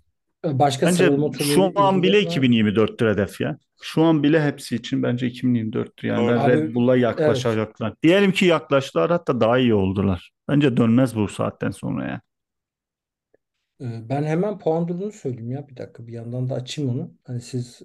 Başka 0.44 0.86
Bence 0.86 1.18
şu 1.40 1.72
an 1.76 2.04
bile 2.04 2.22
ilgileri 2.22 2.26
var 2.26 2.38
mı? 2.38 2.46
2024'tür 2.46 3.10
hedef 3.10 3.42
ya. 3.42 3.58
Şu 3.82 4.04
an 4.04 4.24
bile 4.24 4.44
hepsi 4.44 4.76
için 4.76 5.04
bence 5.04 5.28
2024'tür. 5.28 6.08
Yani 6.08 6.28
Doğru. 6.28 6.48
Red 6.48 6.76
Bull'a 6.76 6.94
evet. 6.94 7.04
yaklaşacaklar. 7.04 7.94
Diyelim 8.04 8.32
ki 8.32 8.46
yaklaştılar 8.46 9.12
hatta 9.12 9.42
daha 9.42 9.58
iyi 9.58 9.74
oldular. 9.74 10.32
Bence 10.50 10.78
dönmez 10.78 11.16
bu 11.16 11.28
saatten 11.28 11.72
sonra 11.72 12.06
ya. 12.06 12.22
Ee, 13.81 14.10
Ben 14.10 14.24
hemen 14.24 14.60
puan 14.60 14.88
durumunu 14.88 15.12
söyleyeyim 15.12 15.51
ya 15.51 15.67
bir 15.67 15.77
dakika 15.77 16.07
bir 16.07 16.13
yandan 16.13 16.50
da 16.50 16.55
açayım 16.55 16.91
onu. 16.91 17.13
Hani 17.24 17.41
siz 17.41 17.81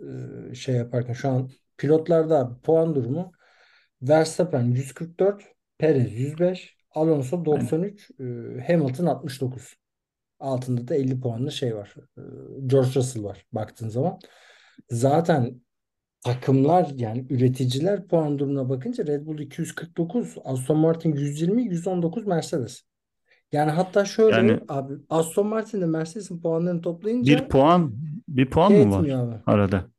e, 0.50 0.54
şey 0.54 0.74
yaparken 0.74 1.12
şu 1.12 1.28
an 1.28 1.50
pilotlarda 1.76 2.38
abi 2.38 2.60
puan 2.60 2.94
durumu 2.94 3.32
Verstappen 4.02 4.64
144, 4.64 5.44
Perez 5.78 6.12
105, 6.12 6.76
Alonso 6.94 7.36
Aynen. 7.36 7.44
93, 7.44 8.10
e, 8.20 8.24
Hamilton 8.66 9.06
69. 9.06 9.74
Altında 10.40 10.88
da 10.88 10.94
50 10.94 11.20
puanlı 11.20 11.52
şey 11.52 11.76
var. 11.76 11.94
E, 12.18 12.20
George 12.66 12.94
Russell 12.94 13.24
var 13.24 13.46
baktığın 13.52 13.88
zaman. 13.88 14.18
Zaten 14.90 15.62
takımlar 16.24 16.90
yani 16.96 17.26
üreticiler 17.30 18.08
puan 18.08 18.38
durumuna 18.38 18.68
bakınca 18.68 19.06
Red 19.06 19.26
Bull 19.26 19.38
249, 19.38 20.36
Aston 20.44 20.78
Martin 20.78 21.12
120, 21.12 21.64
119 21.64 22.26
Mercedes. 22.26 22.82
Yani 23.52 23.70
hatta 23.70 24.04
şöyle 24.04 24.36
Yani 24.36 24.60
abi 24.68 24.94
Aston 25.10 25.46
Martin 25.46 25.78
ile 25.78 25.86
Mercedes'in 25.86 26.40
puanlarını 26.40 26.82
bir 27.26 27.38
toplayınca 27.38 27.48
puan 27.48 27.92
bir 28.28 28.50
puan 28.50 28.68
şey 28.68 28.78
mı 28.78 28.90
var 28.92 28.98
etmiyor 29.00 29.28
abi. 29.28 29.42
arada? 29.46 29.90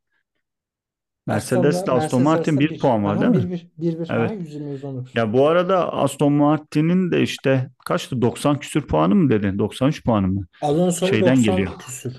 Mercedes 1.27 1.83
ile 1.83 1.91
Aston 1.91 2.21
Mercedes 2.21 2.23
Martin 2.23 2.39
arasında 2.39 2.59
bir 2.59 2.69
bir. 2.69 2.79
puan 2.79 3.03
var 3.03 3.15
Aha 3.15 3.21
değil 3.21 3.31
bir 3.33 3.43
mi? 3.43 3.51
bir. 3.51 3.71
Bir 3.77 3.99
bir. 3.99 4.09
Aha 4.09 4.17
Evet. 4.17 4.31
120 4.33 4.71
119. 4.71 5.15
Ya 5.15 5.33
bu 5.33 5.47
arada 5.47 5.93
Aston 5.93 6.33
Martin'in 6.33 7.11
de 7.11 7.21
işte 7.21 7.69
kaçtı? 7.85 8.21
90 8.21 8.59
küsür 8.59 8.81
puanı 8.87 9.15
mı 9.15 9.29
dedin? 9.29 9.59
93 9.59 10.03
puanı 10.05 10.27
mı? 10.27 10.47
Alonso'nun 10.61 11.11
Şeyden 11.11 11.35
90 11.35 11.43
geliyor. 11.43 11.79
küsür. 11.79 12.13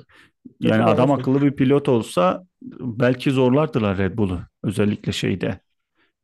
Yani 0.60 0.84
adam 0.84 1.10
Alonso. 1.10 1.12
akıllı 1.12 1.42
bir 1.42 1.52
pilot 1.56 1.88
olsa 1.88 2.44
belki 2.80 3.30
zorlardılar 3.30 3.98
Red 3.98 4.18
Bull'u. 4.18 4.40
Özellikle 4.62 5.12
şeyde. 5.12 5.60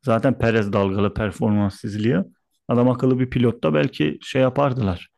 Zaten 0.07 0.39
Perez 0.39 0.73
dalgalı 0.73 1.15
performans 1.15 1.85
izliyor. 1.85 2.25
Adam 2.71 2.91
akıllı 2.91 3.21
bir 3.21 3.31
pilot 3.31 3.65
da 3.65 3.75
belki 3.75 4.19
şey 4.23 4.43
yapardılar. 4.43 5.11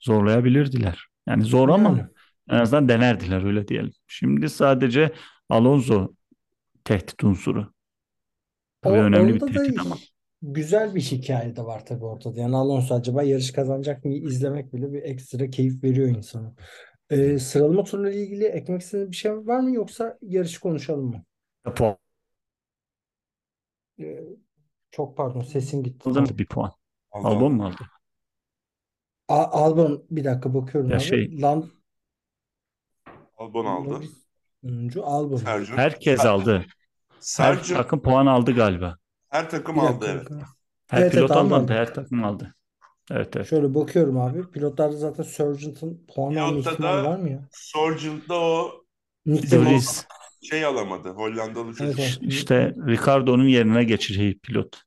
Zorlayabilirdiler. 0.00 1.06
Yani 1.28 1.44
zor 1.44 1.68
ama 1.68 1.88
Yani. 1.90 2.08
en 2.50 2.56
azından 2.58 2.88
denerdiler 2.88 3.44
öyle 3.44 3.68
diyelim. 3.68 3.92
Şimdi 4.06 4.48
sadece 4.50 5.12
Alonso 5.50 6.08
tehdit 6.84 7.24
unsuru. 7.24 7.72
Tabii 8.82 8.94
O 8.94 9.02
önemli 9.02 9.34
bir 9.34 9.40
tehdit 9.40 9.80
ama. 9.80 9.96
güzel 10.42 10.94
bir 10.94 11.00
hikaye 11.00 11.56
de 11.56 11.62
var 11.64 11.86
tabii 11.86 12.04
ortada. 12.04 12.40
Yani 12.40 12.56
Alonso 12.56 12.94
acaba 12.94 13.22
yarış 13.22 13.52
kazanacak 13.52 14.04
mı 14.04 14.12
izlemek 14.14 14.72
bile 14.74 14.92
bir 14.92 15.02
ekstra 15.02 15.50
keyif 15.50 15.84
veriyor 15.84 16.08
insana. 16.08 16.54
Ee, 17.10 17.38
sıralama 17.38 18.08
ile 18.10 18.22
ilgili 18.24 18.44
eklemek 18.46 18.82
istediğiniz 18.82 19.10
bir 19.12 19.16
şey 19.16 19.32
var 19.32 19.60
mı 19.60 19.74
yoksa 19.74 20.18
yarışı 20.22 20.60
konuşalım 20.60 21.06
mı? 21.06 21.24
Puan 21.74 21.96
Ee, 24.00 24.20
çok 24.90 25.16
pardon 25.16 25.40
sesin 25.42 25.82
gitti. 25.82 26.10
aldın 26.10 26.22
mı 26.22 26.38
bir 26.38 26.46
puan? 26.46 26.72
Albon 27.22 27.52
aldı. 27.52 27.52
mu 27.52 27.66
aldı? 27.66 27.90
A- 29.28 29.50
Albon 29.64 30.06
bir 30.10 30.24
dakika 30.24 30.54
bakıyorum 30.54 30.92
Ya 30.92 30.98
abi. 30.98 31.00
şey 31.00 31.40
Land 31.42 31.64
Albon 33.36 33.66
aldı. 33.66 33.88
Norris 33.90 34.26
sonuncu 34.62 35.04
Albon. 35.06 35.36
Sergio. 35.36 35.76
herkes 35.76 36.20
Ser- 36.20 36.28
aldı. 36.28 36.66
Her 37.36 37.54
Sergio 37.58 37.74
takım 37.74 38.02
puan 38.02 38.26
aldı 38.26 38.52
galiba. 38.54 38.98
her 39.28 39.50
takım 39.50 39.76
Bir 39.76 39.80
aldı 39.80 40.06
dakika 40.06 40.34
evet. 40.34 40.42
Her 40.86 41.02
Evet 41.02 41.14
evet 41.14 41.30
pilot 41.30 41.36
aldı 41.36 41.54
almadı, 41.54 41.56
aldı. 41.56 41.72
her 41.72 41.94
takım 41.94 42.24
aldı. 42.24 42.54
Evet 43.10 43.36
evet. 43.36 43.50
Şöyle 43.50 43.74
bakıyorum 43.74 44.18
abi. 44.18 44.50
Pilotlarda 44.50 44.96
zaten 44.96 45.22
Sargent'ın 45.24 46.06
puan 46.14 46.34
alma 46.36 46.60
Pilotta 46.60 46.70
ihtimali 46.72 47.02
var 47.02 47.18
mı 47.18 47.30
ya? 47.30 47.48
Sargent'da 47.50 48.34
o 48.40 48.84
Nick 49.26 49.50
bizim 49.50 49.50
de 49.50 49.58
o 49.64 49.64
Vries. 49.64 49.86
Vries 49.86 50.06
şey 50.40 50.64
alamadı. 50.64 51.08
Hollandalı 51.10 51.74
Evet 51.78 51.98
çocuk. 51.98 51.98
evet. 51.98 52.18
işte 52.20 52.74
Ricardo'nun 52.86 53.44
yerine 53.48 53.84
geçecek 53.84 54.42
pilot. 54.42 54.82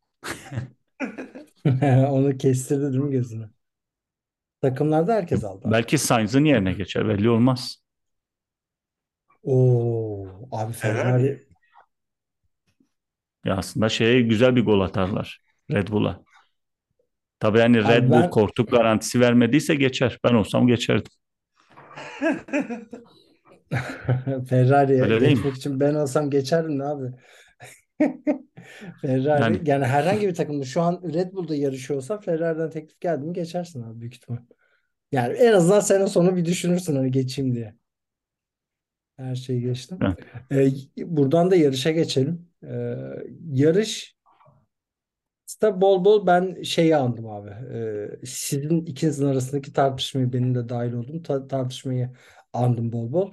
Onu 2.10 2.38
kestirdi 2.38 2.82
değil 2.94 3.04
mi 3.04 3.12
gözünü? 3.12 3.50
Takımlarda 4.62 5.14
herkes 5.14 5.44
aldı 5.44 5.68
abi. 5.68 5.72
Belki 5.72 5.98
Sainz'ın 5.98 6.46
yerine 6.46 6.74
geçer 6.74 7.08
belli 7.08 7.30
olmaz. 7.30 7.78
Oo 9.44 10.48
abi 10.60 10.74
Ferrari. 10.74 11.32
Ya 13.46 13.56
aslında 13.58 13.90
şeye 13.90 14.22
güzel 14.22 14.56
bir 14.56 14.66
gol 14.66 14.82
atarlar 14.82 15.40
Red 15.72 15.88
Bull'a. 15.88 16.24
Tabii 17.40 17.60
yani 17.60 17.88
Red 17.88 18.04
abi 18.04 18.12
Bull 18.12 18.24
ben 18.24 18.30
koltuk 18.30 18.72
garantisi 18.72 19.20
vermediyse 19.20 19.76
geçer. 19.76 20.20
Ben 20.24 20.34
olsam 20.34 20.68
geçerdim. 20.68 21.12
Ferrari'ye 24.50 25.04
Öyle 25.04 25.22
değil 25.22 25.38
mi? 25.38 25.44
geçmek 25.44 25.56
için 25.56 25.80
ben 25.80 25.96
olsam 25.96 26.30
geçerdim 26.30 26.80
de 26.80 26.84
abi. 26.84 27.12
Ferrari 29.02 29.42
Yani 29.42 29.62
yani 29.66 29.86
herhangi 29.86 30.28
bir 30.28 30.36
takımda 30.36 30.66
şu 30.66 30.82
an 30.82 31.02
Red 31.14 31.34
Bull'da 31.34 31.56
yarışıyor 31.56 31.98
olsa 31.98 32.20
Ferrari'den 32.20 32.70
teklif 32.70 33.02
geldi 33.02 33.26
mi 33.26 33.34
geçersin 33.34 33.84
abi 33.84 34.00
büyük 34.00 34.16
ihtimal. 34.16 34.40
Yani 35.12 35.34
en 35.34 35.54
azından 35.54 35.80
sene 35.80 36.08
sonu 36.08 36.36
bir 36.36 36.46
düşünürsün 36.46 36.96
hani 36.96 37.12
geçeyim 37.12 37.56
diye. 37.56 37.76
Her 39.18 39.36
şeyi 39.36 39.62
geçtim. 39.62 40.00
evet. 40.52 40.76
Ee, 40.98 41.18
buradan 41.18 41.52
da 41.52 41.56
yarışa 41.56 41.92
geçelim. 41.92 42.50
Ee, 42.64 42.96
yarış 43.52 44.20
da 45.62 45.82
bol 45.82 46.06
bol 46.06 46.28
ben 46.28 46.62
şeyi 46.64 46.96
andım 46.96 47.28
abi. 47.30 47.50
Ee, 47.50 48.26
sizin 48.26 48.86
ikinizin 48.86 49.26
arasındaki 49.26 49.74
tartışmayı 49.74 50.34
benim 50.34 50.56
de 50.56 50.70
dahil 50.70 50.94
olduğum 50.94 51.24
ta- 51.24 51.48
tartışmayı 51.48 52.10
andım 52.54 52.92
bol 52.92 53.12
bol. 53.14 53.32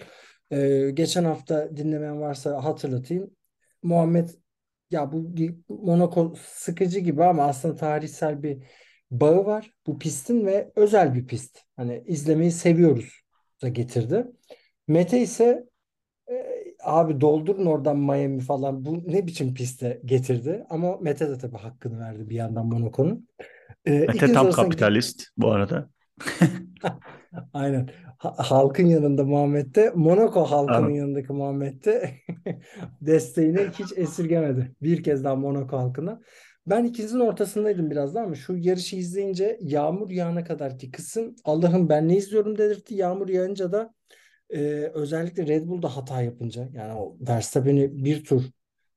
Ee, 0.50 0.90
geçen 0.94 1.24
hafta 1.24 1.76
dinlemeyen 1.76 2.20
varsa 2.20 2.64
hatırlatayım. 2.64 3.30
Muhammed 3.82 4.28
ya 4.90 5.12
bu 5.12 5.34
Monaco 5.68 6.34
sıkıcı 6.36 6.98
gibi 6.98 7.24
ama 7.24 7.44
aslında 7.44 7.76
tarihsel 7.76 8.42
bir 8.42 8.58
bağı 9.10 9.46
var 9.46 9.70
bu 9.86 9.98
pistin 9.98 10.46
ve 10.46 10.72
özel 10.76 11.14
bir 11.14 11.26
pist. 11.26 11.58
Hani 11.76 12.02
izlemeyi 12.06 12.52
seviyoruz 12.52 13.20
da 13.62 13.68
getirdi. 13.68 14.26
Mete 14.88 15.20
ise 15.20 15.64
e, 16.30 16.34
abi 16.82 17.20
doldurun 17.20 17.66
oradan 17.66 17.98
Miami 17.98 18.40
falan 18.40 18.84
bu 18.84 19.02
ne 19.06 19.26
biçim 19.26 19.54
piste 19.54 20.00
getirdi. 20.04 20.64
Ama 20.70 20.96
Mete 20.96 21.28
de 21.28 21.38
tabii 21.38 21.56
hakkını 21.56 22.00
verdi 22.00 22.28
bir 22.28 22.34
yandan 22.34 22.66
Monaco'nun. 22.66 23.28
E, 23.84 23.90
Mete 23.98 24.32
tam 24.32 24.50
kapitalist 24.50 25.26
bu 25.36 25.52
arada. 25.52 25.90
Aynen. 27.52 27.88
Ha- 28.18 28.34
halkın 28.38 28.86
yanında 28.86 29.24
Muhammed'de, 29.24 29.92
Monaco 29.94 30.44
halkının 30.44 30.86
Abi, 30.86 30.96
yanındaki 30.96 31.32
Muhammed'de 31.32 32.10
desteğini 33.00 33.60
hiç 33.78 33.98
esirgemedi. 33.98 34.72
Bir 34.82 35.02
kez 35.02 35.24
daha 35.24 35.34
Monaco 35.34 35.78
halkına. 35.78 36.20
Ben 36.66 36.84
ikinizin 36.84 37.20
ortasındaydım 37.20 37.90
biraz 37.90 38.14
da 38.14 38.20
ama 38.20 38.34
şu 38.34 38.56
yarışı 38.56 38.96
izleyince 38.96 39.58
yağmur 39.60 40.10
yağana 40.10 40.44
kadar 40.44 40.78
ki 40.78 40.90
kısım 40.90 41.36
Allah'ım 41.44 41.88
ben 41.88 42.08
ne 42.08 42.16
izliyorum 42.16 42.58
dedirtti. 42.58 42.94
Yağmur 42.94 43.28
yağınca 43.28 43.72
da 43.72 43.94
e, 44.50 44.58
özellikle 44.94 45.46
Red 45.46 45.68
Bull'da 45.68 45.96
hata 45.96 46.22
yapınca 46.22 46.68
yani 46.72 46.92
o 46.94 47.16
Verstappen'i 47.20 48.04
bir 48.04 48.24
tur 48.24 48.42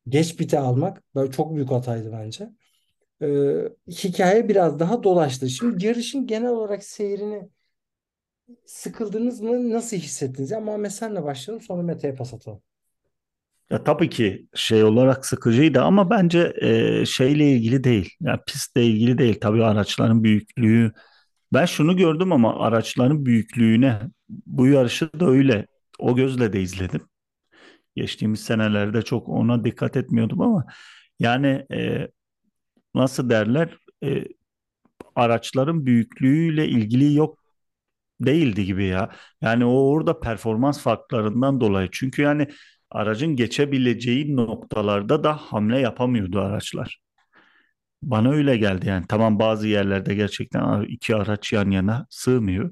geç 0.08 0.38
pite 0.38 0.60
almak 0.60 1.04
böyle 1.16 1.32
çok 1.32 1.56
büyük 1.56 1.72
hataydı 1.72 2.12
bence. 2.12 2.50
E, 3.22 3.28
hikaye 3.88 4.50
biraz 4.50 4.80
daha 4.80 5.04
dolaştı. 5.04 5.50
Şimdi 5.50 5.86
yarışın 5.86 6.28
genel 6.28 6.50
olarak 6.50 6.84
seyrini 6.84 7.50
Sıkıldınız 8.66 9.42
mı? 9.42 9.70
Nasıl 9.70 9.98
hissettiniz? 9.98 10.52
Ya 10.52 10.60
Muhammed 10.60 10.90
senle 10.92 11.24
başlayalım 11.24 11.66
sonra 11.66 11.84
Mete'ye 11.84 12.16
pas 12.16 12.34
atalım. 12.34 12.62
ya 13.72 13.84
tabii 13.84 14.10
ki 14.10 14.48
şey 14.56 14.84
olarak 14.84 15.26
sıkıcıydı 15.26 15.82
ama 15.82 16.10
bence 16.10 16.54
e, 16.62 17.06
şeyle 17.06 17.52
ilgili 17.52 17.84
değil. 17.84 18.10
Yani 18.22 18.40
pistle 18.48 18.86
ilgili 18.86 19.18
değil. 19.18 19.38
Tabii 19.42 19.64
araçların 19.66 20.24
büyüklüğü. 20.24 20.92
Ben 21.54 21.66
şunu 21.66 21.98
gördüm 21.98 22.32
ama 22.32 22.60
araçların 22.60 23.26
büyüklüğüne 23.26 24.00
bu 24.30 24.68
yarışı 24.68 25.10
da 25.20 25.28
öyle. 25.30 25.68
O 26.00 26.16
gözle 26.16 26.54
de 26.54 26.62
izledim. 26.62 27.02
Geçtiğimiz 27.96 28.40
senelerde 28.40 29.02
çok 29.02 29.30
ona 29.30 29.66
dikkat 29.66 29.98
etmiyordum 29.98 30.42
ama 30.42 30.66
yani 31.20 31.66
e, 31.74 32.08
nasıl 32.96 33.30
derler 33.30 33.78
e, 34.04 34.26
araçların 35.16 35.86
büyüklüğüyle 35.86 36.68
ilgili 36.68 37.14
yok 37.16 37.39
değildi 38.22 38.66
gibi 38.66 38.86
ya. 38.86 39.10
Yani 39.42 39.66
o 39.66 39.72
orada 39.72 40.20
performans 40.20 40.82
farklarından 40.82 41.62
dolayı. 41.62 41.90
Çünkü 41.92 42.22
yani 42.22 42.48
aracın 42.92 43.36
geçebileceği 43.36 44.36
noktalarda 44.36 45.24
da 45.24 45.38
hamle 45.38 45.80
yapamıyordu 45.80 46.40
araçlar. 46.42 47.00
Bana 48.02 48.32
öyle 48.32 48.58
geldi 48.58 48.88
yani. 48.88 49.06
Tamam 49.10 49.40
bazı 49.40 49.68
yerlerde 49.68 50.16
gerçekten 50.16 50.82
iki 50.84 51.16
araç 51.16 51.54
yan 51.54 51.72
yana 51.72 52.08
sığmıyor. 52.10 52.72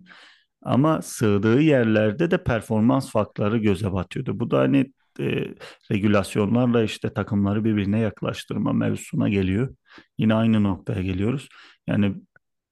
Ama 0.62 1.02
sığdığı 1.02 1.62
yerlerde 1.62 2.32
de 2.32 2.43
performans 2.43 3.12
farkları 3.12 3.58
göze 3.58 3.93
batıyordu. 3.93 4.39
Bu 4.39 4.52
da 4.52 4.60
hani 4.60 4.93
e, 5.19 5.45
regülasyonlarla 5.91 6.84
işte 6.84 7.13
takımları 7.13 7.63
birbirine 7.63 8.00
yaklaştırma 8.00 8.74
mevzusuna 8.74 9.30
geliyor. 9.30 9.76
Yine 10.17 10.34
aynı 10.34 10.63
noktaya 10.63 11.02
geliyoruz. 11.02 11.50
Yani 11.88 12.15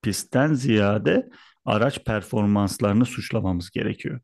pistten 0.01 0.53
ziyade 0.53 1.29
araç 1.65 2.05
performanslarını 2.05 3.05
suçlamamız 3.05 3.69
gerekiyor. 3.69 4.19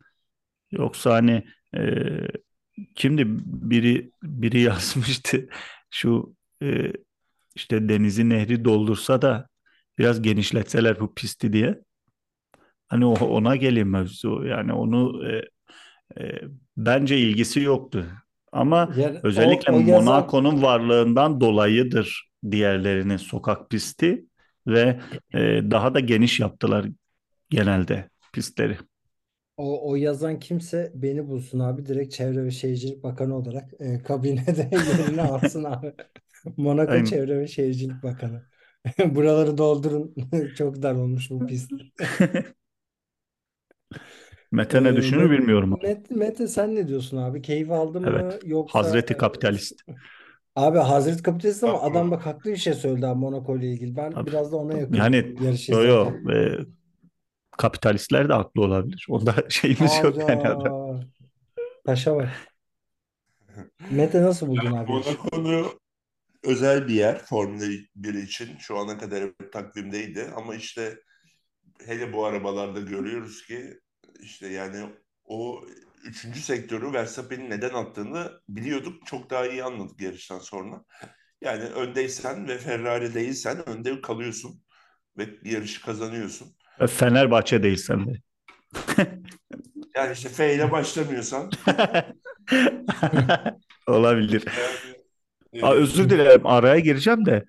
Yoksa 0.71 1.13
hani 1.13 1.43
e, 1.77 1.82
kimdi 2.95 3.23
biri 3.45 4.12
biri 4.23 4.60
yazmıştı 4.62 5.49
şu 5.89 6.36
e, 6.63 6.93
işte 7.56 7.89
denizi 7.89 8.30
nehri 8.30 8.65
doldursa 8.65 9.21
da 9.21 9.47
biraz 9.97 10.21
genişletseler 10.21 10.99
bu 10.99 11.13
pisti 11.13 11.54
diye. 11.54 11.80
Hani 12.88 13.06
o, 13.06 13.13
ona 13.13 13.56
geleyim 13.56 13.89
mevzu. 13.89 14.45
Yani 14.45 14.73
onu 14.73 15.30
e, 15.32 15.41
e, 16.21 16.41
bence 16.77 17.17
ilgisi 17.17 17.62
yoktu. 17.62 18.06
Ama 18.51 18.89
Yani 18.97 19.17
o, 19.17 19.27
özellikle 19.27 19.73
o 19.73 19.80
yazan 19.80 20.04
Monaco'nun 20.04 20.62
varlığından 20.62 21.41
dolayıdır 21.41 22.32
diğerlerinin 22.51 23.17
sokak 23.17 23.69
pisti 23.69 24.25
ve 24.67 24.99
e, 25.34 25.39
daha 25.71 25.93
da 25.93 25.99
geniş 25.99 26.39
yaptılar 26.39 26.86
genelde 27.52 28.10
pistleri. 28.34 28.78
o, 29.58 29.92
o 29.92 29.96
yazan 29.96 30.40
kimse 30.40 30.92
beni 30.96 31.28
bulsun 31.28 31.60
abi. 31.60 31.86
Direkt 31.86 32.14
Çevre 32.14 32.44
ve 32.46 32.52
Şehircilik 32.52 33.04
Bakanı 33.04 33.36
olarak 33.38 33.72
e, 33.80 34.04
kabinede 34.04 34.70
yerini 34.86 35.22
alsın 35.22 35.64
abi. 35.64 35.94
Monaco 36.58 37.00
Aynen. 37.00 37.04
Çevre 37.04 37.40
ve 37.40 37.48
Şehircilik 37.48 38.04
Bakanı. 38.04 38.46
Buraları 39.16 39.58
doldurun. 39.58 40.16
Çok 40.56 40.82
dar 40.82 40.94
olmuş 40.96 41.30
bu 41.32 41.46
pist. 41.46 41.74
Mete 44.52 44.84
ne 44.84 44.96
E, 44.96 44.96
düşünür 44.96 45.32
bilmiyorum. 45.32 45.80
Met, 45.84 46.12
Mete 46.12 46.48
sen 46.48 46.76
ne 46.76 46.88
diyorsun 46.88 47.18
abi? 47.18 47.42
Keyif 47.42 47.72
aldın 47.72 48.04
mı? 48.04 48.20
Evet. 48.20 48.42
Yoksa 48.44 48.88
Hazreti 48.88 49.18
kapitalist. 49.18 49.84
Abi 50.56 50.78
Hazreti 50.80 51.24
Kapitalist 51.24 51.64
ama 51.64 51.82
adam 51.82 52.12
bak 52.12 52.26
haklı 52.26 52.52
bir 52.52 52.58
şey 52.58 52.74
söyledi 52.74 53.08
abi 53.08 53.20
Monaco 53.20 53.58
ile 53.58 53.72
ilgili. 53.74 53.96
Ben 53.96 54.14
Tabii. 54.14 54.26
biraz 54.26 54.52
da 54.52 54.58
ona 54.58 54.74
yakınım 54.74 55.10
Yani 55.10 55.36
yarış 55.40 55.70
yo 55.70 56.22
e, 56.34 56.60
kapitalistler 57.58 58.30
de 58.30 58.34
haklı 58.34 58.62
olabilir. 58.62 59.06
Onda 59.10 59.36
şeyimiz 59.50 60.00
yok 60.04 60.18
yani 60.18 60.48
adam. 60.48 60.92
Hayda. 60.92 61.06
Taşa 61.86 62.16
bak. 62.16 62.30
Mete 63.92 64.22
nasıl 64.22 64.48
buldun 64.48 64.72
abi? 64.72 64.92
Monaco'nu 64.92 65.80
özel 66.44 66.88
bir 66.88 66.94
yer 66.94 67.26
Formula 67.26 67.66
1 67.96 68.14
için. 68.14 68.58
Şu 68.58 68.78
ana 68.78 68.98
kadar 68.98 69.24
hep 69.24 69.54
takvimdeydi. 69.54 70.32
Ama 70.36 70.56
işte 70.56 71.00
hele 71.86 72.14
bu 72.14 72.26
arabalarda 72.26 72.80
görüyoruz 72.80 73.46
ki 73.46 73.80
işte 74.20 74.48
yani 74.48 74.90
o 75.26 75.66
üçüncü 76.04 76.40
sektörü 76.40 76.94
Verstappen'in 76.94 77.50
neden 77.50 77.74
attığını 77.74 78.32
biliyorduk. 78.50 79.06
Çok 79.06 79.30
daha 79.30 79.48
iyi 79.48 79.64
anladık 79.64 80.02
yarıştan 80.02 80.40
sonra. 80.40 80.84
Yani 81.42 81.64
öndeysen 81.64 82.48
ve 82.48 82.58
Ferrari 82.58 83.14
değilsen 83.14 83.70
önde 83.70 84.02
kalıyorsun 84.02 84.64
ve 85.18 85.30
yarışı 85.44 85.82
kazanıyorsun. 85.82 86.56
Fenerbahçe 86.88 87.63
değilsen 87.63 88.06
de. 88.08 88.13
Yani 89.96 90.13
işte 90.13 90.30
F 90.30 90.56
ile 90.56 90.72
başlamıyorsan 90.72 91.52
Olabilir. 93.88 94.44
yani 95.54 95.65
Aa, 95.65 95.74
özür 95.74 96.10
dilerim 96.10 96.48
araya 96.48 96.80
gireceğim 96.80 97.26
de 97.26 97.46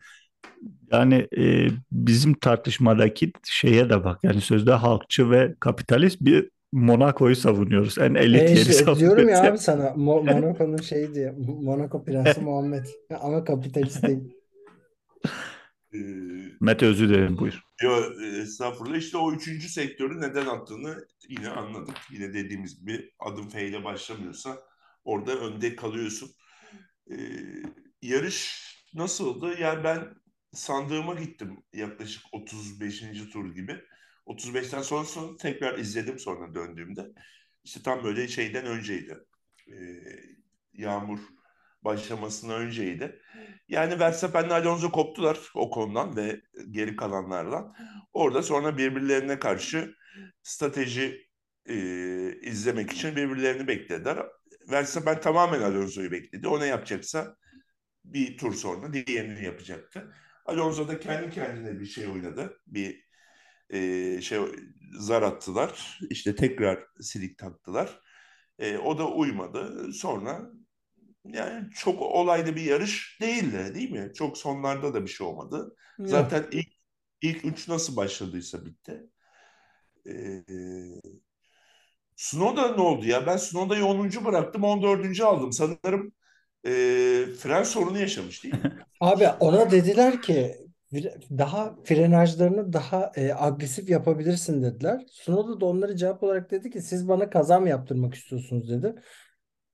yani 0.92 1.29
e, 1.38 1.68
bizim 1.92 2.35
tartışmadaki 2.35 3.33
şeye 3.45 3.90
de 3.90 4.05
bak 4.05 4.18
yani 4.23 4.40
sözde 4.40 4.73
halkçı 4.73 5.31
ve 5.31 5.55
kapitalist 5.61 6.21
bir 6.21 6.51
Monaco'yu 6.73 7.37
savunuyoruz. 7.37 7.99
En 7.99 8.14
elit 8.14 8.42
E 8.42 8.51
yeri 8.51 8.61
işte 8.71 8.73
diyorum 8.73 8.97
savunuyoruz. 8.99 9.31
ya 9.31 9.45
ya. 9.45 9.47
abi 9.51 9.59
sana 9.59 9.85
Mo- 9.87 10.33
Monaco'nun 10.33 10.77
şeyi 10.77 11.14
diye 11.14 11.35
Monaco 11.62 12.05
Prensi 12.05 12.40
Muhammed 12.40 12.85
ama 13.21 13.45
kapitalist 13.45 14.03
değil. 14.07 14.21
E, 15.94 15.98
Mete 16.61 16.87
özür 16.87 17.09
dilerim 17.09 17.38
buyur. 17.38 17.62
Yo, 17.83 18.02
e, 18.22 18.26
estağfurullah. 18.26 18.96
İşte 18.96 19.18
o 19.18 19.33
üçüncü 19.33 19.68
sektörü 19.68 20.20
neden 20.20 20.46
attığını 20.46 21.07
yine 21.28 21.48
anladık. 21.48 21.96
Yine 22.11 22.35
dediğimiz 22.35 22.81
gibi 22.81 23.11
adım 23.18 23.48
F 23.48 23.66
ile 23.66 23.85
başlamıyorsa 23.85 24.59
orada 25.05 25.38
önde 25.38 25.76
kalıyorsun. 25.76 26.31
E, 27.11 27.16
yarış 28.02 28.72
nasıldı? 28.94 29.61
Yani 29.61 29.85
ben 29.85 30.14
sandığıma 30.52 31.14
gittim 31.14 31.64
yaklaşık 31.72 32.22
35. 32.33 33.31
tur 33.33 33.55
gibi. 33.55 33.81
35'ten 34.26 34.83
sonra, 34.83 35.05
sonra 35.05 35.37
tekrar 35.37 35.78
izledim 35.78 36.18
sonra 36.18 36.55
döndüğümde. 36.55 37.07
İşte 37.64 37.83
tam 37.83 38.05
böyle 38.05 38.28
şeyden 38.28 38.66
önceydi. 38.66 39.18
E, 39.68 39.76
yağmur 40.72 41.18
başlamasına 41.85 42.55
önceydi. 42.55 43.21
Yani 43.68 44.01
Verstappen'le 44.01 44.51
Alonso 44.51 44.90
koptular 44.90 45.38
o 45.55 45.71
konudan 45.71 46.16
ve 46.16 46.40
geri 46.71 46.97
kalanlardan. 46.97 47.75
Orada 48.12 48.42
sonra 48.42 48.79
birbirlerine 48.79 49.38
karşı 49.38 49.95
strateji 50.42 51.27
e, 51.66 51.77
izlemek 52.42 52.92
için 52.92 53.16
birbirlerini 53.16 53.68
beklediler. 53.68 54.18
Verstappen 54.71 55.21
tamamen 55.21 55.62
Alonso'yu 55.62 56.11
bekledi. 56.11 56.49
O 56.49 56.61
ne 56.61 56.66
yapacaksa 56.66 57.37
bir 58.05 58.38
tur 58.38 58.55
sonra 58.55 58.92
diğerini 58.92 59.45
yapacaktı. 59.45 60.14
Alonso 60.47 60.88
da 60.88 61.01
kendi 61.01 61.31
kendine 61.31 61.81
bir 61.81 61.87
şey 61.87 62.07
oynadı. 62.07 62.61
Bir 62.66 63.05
e, 63.71 64.21
şey 64.21 64.40
zar 64.99 65.23
attılar. 65.23 65.99
İşte 66.11 66.37
tekrar 66.37 66.85
silik 67.01 67.38
taktılar. 67.38 68.01
E, 68.59 68.79
o 68.79 68.99
da 68.99 69.09
uymadı. 69.09 69.92
Sonra 69.92 70.51
yani 71.24 71.70
çok 71.74 72.02
olaylı 72.02 72.56
bir 72.56 72.62
yarış 72.62 73.18
değildi 73.20 73.74
değil 73.74 73.90
mi? 73.90 74.12
Çok 74.14 74.38
sonlarda 74.38 74.94
da 74.94 75.02
bir 75.02 75.08
şey 75.08 75.26
olmadı. 75.26 75.76
Yok. 75.98 76.08
Zaten 76.08 76.46
ilk 76.52 76.68
ilk 77.22 77.44
üç 77.44 77.68
nasıl 77.68 77.96
başladıysa 77.96 78.66
bitti. 78.66 79.02
Ee, 80.06 80.42
Snowda 82.16 82.74
ne 82.74 82.82
oldu 82.82 83.06
ya? 83.06 83.26
Ben 83.26 83.37
Snowda'yı 83.37 83.85
10. 83.85 84.24
bıraktım 84.24 84.64
14. 84.64 85.24
aldım. 85.24 85.52
Sanırım 85.52 86.12
e, 86.66 86.70
fren 87.38 87.62
sorunu 87.62 87.98
yaşamış 87.98 88.44
değil 88.44 88.54
mi? 88.54 88.85
Abi 89.00 89.28
ona 89.40 89.70
dediler 89.70 90.22
ki 90.22 90.56
daha 91.38 91.76
frenajlarını 91.85 92.72
daha 92.72 93.12
e, 93.16 93.35
agresif 93.35 93.90
yapabilirsin 93.90 94.62
dediler. 94.62 95.06
Tsunoda 95.06 95.61
da 95.61 95.66
onlara 95.66 95.96
cevap 95.96 96.22
olarak 96.22 96.50
dedi 96.50 96.70
ki 96.70 96.82
siz 96.82 97.08
bana 97.08 97.30
kaza 97.30 97.61
mı 97.61 97.68
yaptırmak 97.68 98.14
istiyorsunuz 98.14 98.70
dedi. 98.70 98.94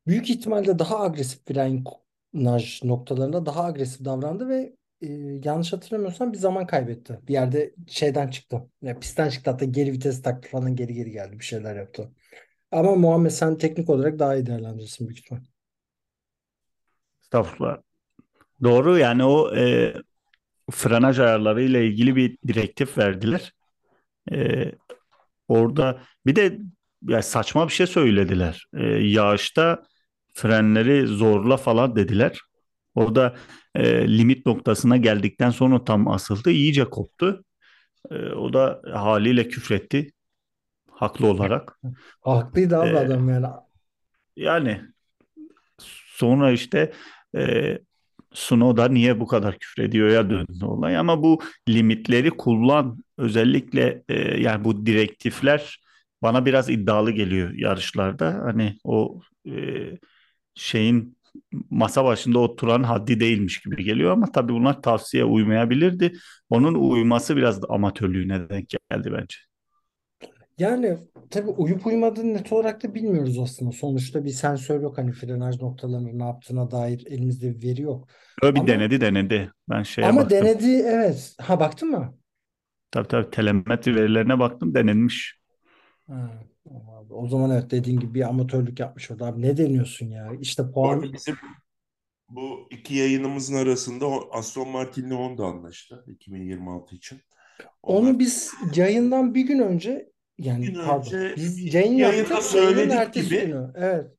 Büyük 0.09 0.31
ihtimalle 0.31 0.79
daha 0.79 1.01
agresif 1.01 1.41
frenaj 1.47 2.83
noktalarında 2.85 3.47
daha 3.47 3.65
agresif 3.65 4.05
davrandı 4.05 4.49
ve 4.49 4.77
e, 5.03 5.07
yanlış 5.45 5.73
hatırlamıyorsam 5.73 6.33
bir 6.33 6.39
zaman 6.39 6.67
kaybetti. 6.67 7.19
Bir 7.29 7.33
yerde 7.33 7.75
şeyden 7.87 8.29
çıktı. 8.29 8.63
Ya, 8.83 8.99
pistten 9.01 9.29
çıktı 9.29 9.51
hatta 9.51 9.65
geri 9.65 9.93
vites 9.93 10.23
taktı 10.23 10.49
falan 10.51 10.77
geri 10.77 10.95
geri 10.95 11.11
geldi 11.11 11.39
bir 11.39 11.45
şeyler 11.45 11.77
yaptı. 11.77 12.11
Ama 12.73 12.95
Muhammed 12.95 13.31
sen 13.31 13.59
teknik 13.59 13.91
olarak 13.91 14.19
daha 14.19 14.37
iyi 14.37 14.47
değerlendirirsin 14.47 15.09
büyük 15.09 15.19
ihtimal. 15.19 15.41
Estağfurullah. 17.23 17.79
Doğru 18.63 18.99
yani 18.99 19.25
o 19.25 19.57
e, 19.57 19.95
frenaj 20.71 21.19
ayarları 21.19 21.63
ile 21.63 21.87
ilgili 21.87 22.17
bir 22.17 22.39
direktif 22.47 22.99
verdiler. 22.99 23.53
E, 24.33 24.73
orada 25.49 26.03
bir 26.27 26.37
de 26.37 26.59
ya 27.09 27.23
saçma 27.23 27.69
bir 27.69 27.73
şey 27.73 27.87
söylediler. 27.87 28.67
E, 28.75 28.83
yağışta 28.87 29.83
frenleri 30.39 31.07
zorla 31.07 31.57
falan 31.57 31.97
dediler. 31.97 32.41
Orada 32.95 33.37
e, 33.75 34.09
limit 34.19 34.47
noktasına 34.47 34.97
geldikten 34.97 35.51
sonra 35.51 35.85
tam 35.85 36.09
asıldı. 36.09 36.51
iyice 36.51 36.85
koptu. 36.85 37.45
E, 38.11 38.15
o 38.15 38.53
da 38.53 38.83
haliyle 38.95 39.49
küfretti. 39.49 40.13
Haklı 40.91 41.27
olarak. 41.27 41.81
Haklıydı 42.21 42.79
abi 42.79 42.89
E, 42.89 42.95
adam 42.97 43.29
yani. 43.29 43.47
yani 44.37 44.81
sonra 46.07 46.51
işte 46.53 46.93
e, 47.37 47.79
Sunoda 48.33 48.89
niye 48.89 49.21
bu 49.21 49.27
kadar 49.27 49.59
küfrediyor 49.59 50.09
ya 50.09 50.31
döndü 50.31 50.65
olay 50.65 50.97
ama 50.97 51.23
bu 51.23 51.39
limitleri 51.69 52.31
kullan 52.31 53.05
özellikle 53.19 54.03
e, 54.09 54.41
yani 54.41 54.65
bu 54.65 54.87
direktifler 54.87 55.81
bana 56.23 56.47
biraz 56.47 56.71
iddialı 56.71 57.11
geliyor 57.11 57.53
yarışlarda 57.55 58.35
hani 58.45 58.79
o 58.85 59.21
e, 59.47 59.53
şeyin 60.59 61.19
masa 61.71 62.05
başında 62.05 62.39
oturan 62.39 62.83
haddi 62.83 63.21
değilmiş 63.21 63.61
gibi 63.61 63.85
geliyor 63.85 64.13
ama 64.13 64.33
tabii 64.33 64.53
bunlar 64.53 64.83
tavsiye 64.83 65.25
uymayabilirdi. 65.25 66.13
Onun 66.51 66.75
uyması 66.75 67.37
biraz 67.37 67.63
da 67.63 67.67
amatörlüğüne 67.71 68.49
denk 68.51 68.69
geldi 68.69 69.13
bence. 69.13 69.37
Yani 70.59 70.99
tabii 71.31 71.51
uyup 71.51 71.87
uymadığını 71.87 72.35
net 72.35 72.53
olarak 72.53 72.83
da 72.83 72.95
bilmiyoruz 72.95 73.39
aslında. 73.39 73.73
Sonuçta 73.73 74.25
bir 74.25 74.31
sensör 74.31 74.81
yok 74.83 74.99
hani 74.99 75.13
frenaj 75.13 75.61
noktalarının 75.61 76.19
ne 76.19 76.25
yaptığına 76.25 76.71
dair 76.71 77.07
elimizde 77.07 77.55
bir 77.63 77.69
veri 77.69 77.83
yok. 77.83 78.09
Öyle 78.43 78.55
bir 78.55 78.67
Ama 78.67 78.67
denedi 78.67 79.01
denedi. 79.01 79.53
Ben 79.69 79.83
şeye 79.83 80.17
ama 80.17 80.17
baktım. 80.17 80.51
denedi 80.51 80.67
evet. 80.71 81.35
Ha 81.41 81.61
baktın 81.61 81.91
mı? 81.91 82.19
Tabii 82.91 83.09
tabii 83.09 83.31
telemetri 83.31 83.95
verilerine 83.97 84.39
baktım 84.39 84.75
denenmiş. 84.75 85.39
Ha, 86.09 86.31
abi. 86.77 87.15
O 87.15 87.29
zaman 87.29 87.51
evet 87.51 87.71
dediğin 87.71 88.01
gibi 88.01 88.15
bir 88.15 88.29
amatörlük 88.29 88.81
yapmış 88.81 89.11
orada. 89.11 89.27
Abi 89.27 89.43
ne 89.43 89.57
deniyorsun 89.57 90.07
ya? 90.07 90.33
İşte 90.41 90.69
Bu 90.69 90.73
puan 90.73 90.99
arada 90.99 91.13
bizim 91.13 91.37
bu 92.29 92.69
iki 92.71 92.95
yayınımızın 92.95 93.55
arasında 93.55 94.07
o 94.07 94.29
Aston 94.33 94.69
Martin'le 94.69 95.11
Honda 95.11 95.45
anlaştı 95.47 96.05
2026 96.09 96.97
için. 96.97 97.21
Onlar 97.83 98.11
onu 98.11 98.19
biz 98.19 98.53
yayından 98.75 99.35
bir 99.35 99.43
gün 99.43 99.59
önce 99.59 100.13
bir 100.39 100.45
yani 100.45 100.65
gün 100.65 100.75
pardon 100.75 101.13
önce 101.13 101.37
biz 101.37 101.75
yayın 101.75 101.93
yayında 101.93 102.17
yaptık 102.17 102.31
yayının 102.31 102.41
söyledik 102.41 102.93
ertesi 102.93 103.29
gibi 103.29 103.47
günü. 103.47 103.73
Evet. 103.75 104.11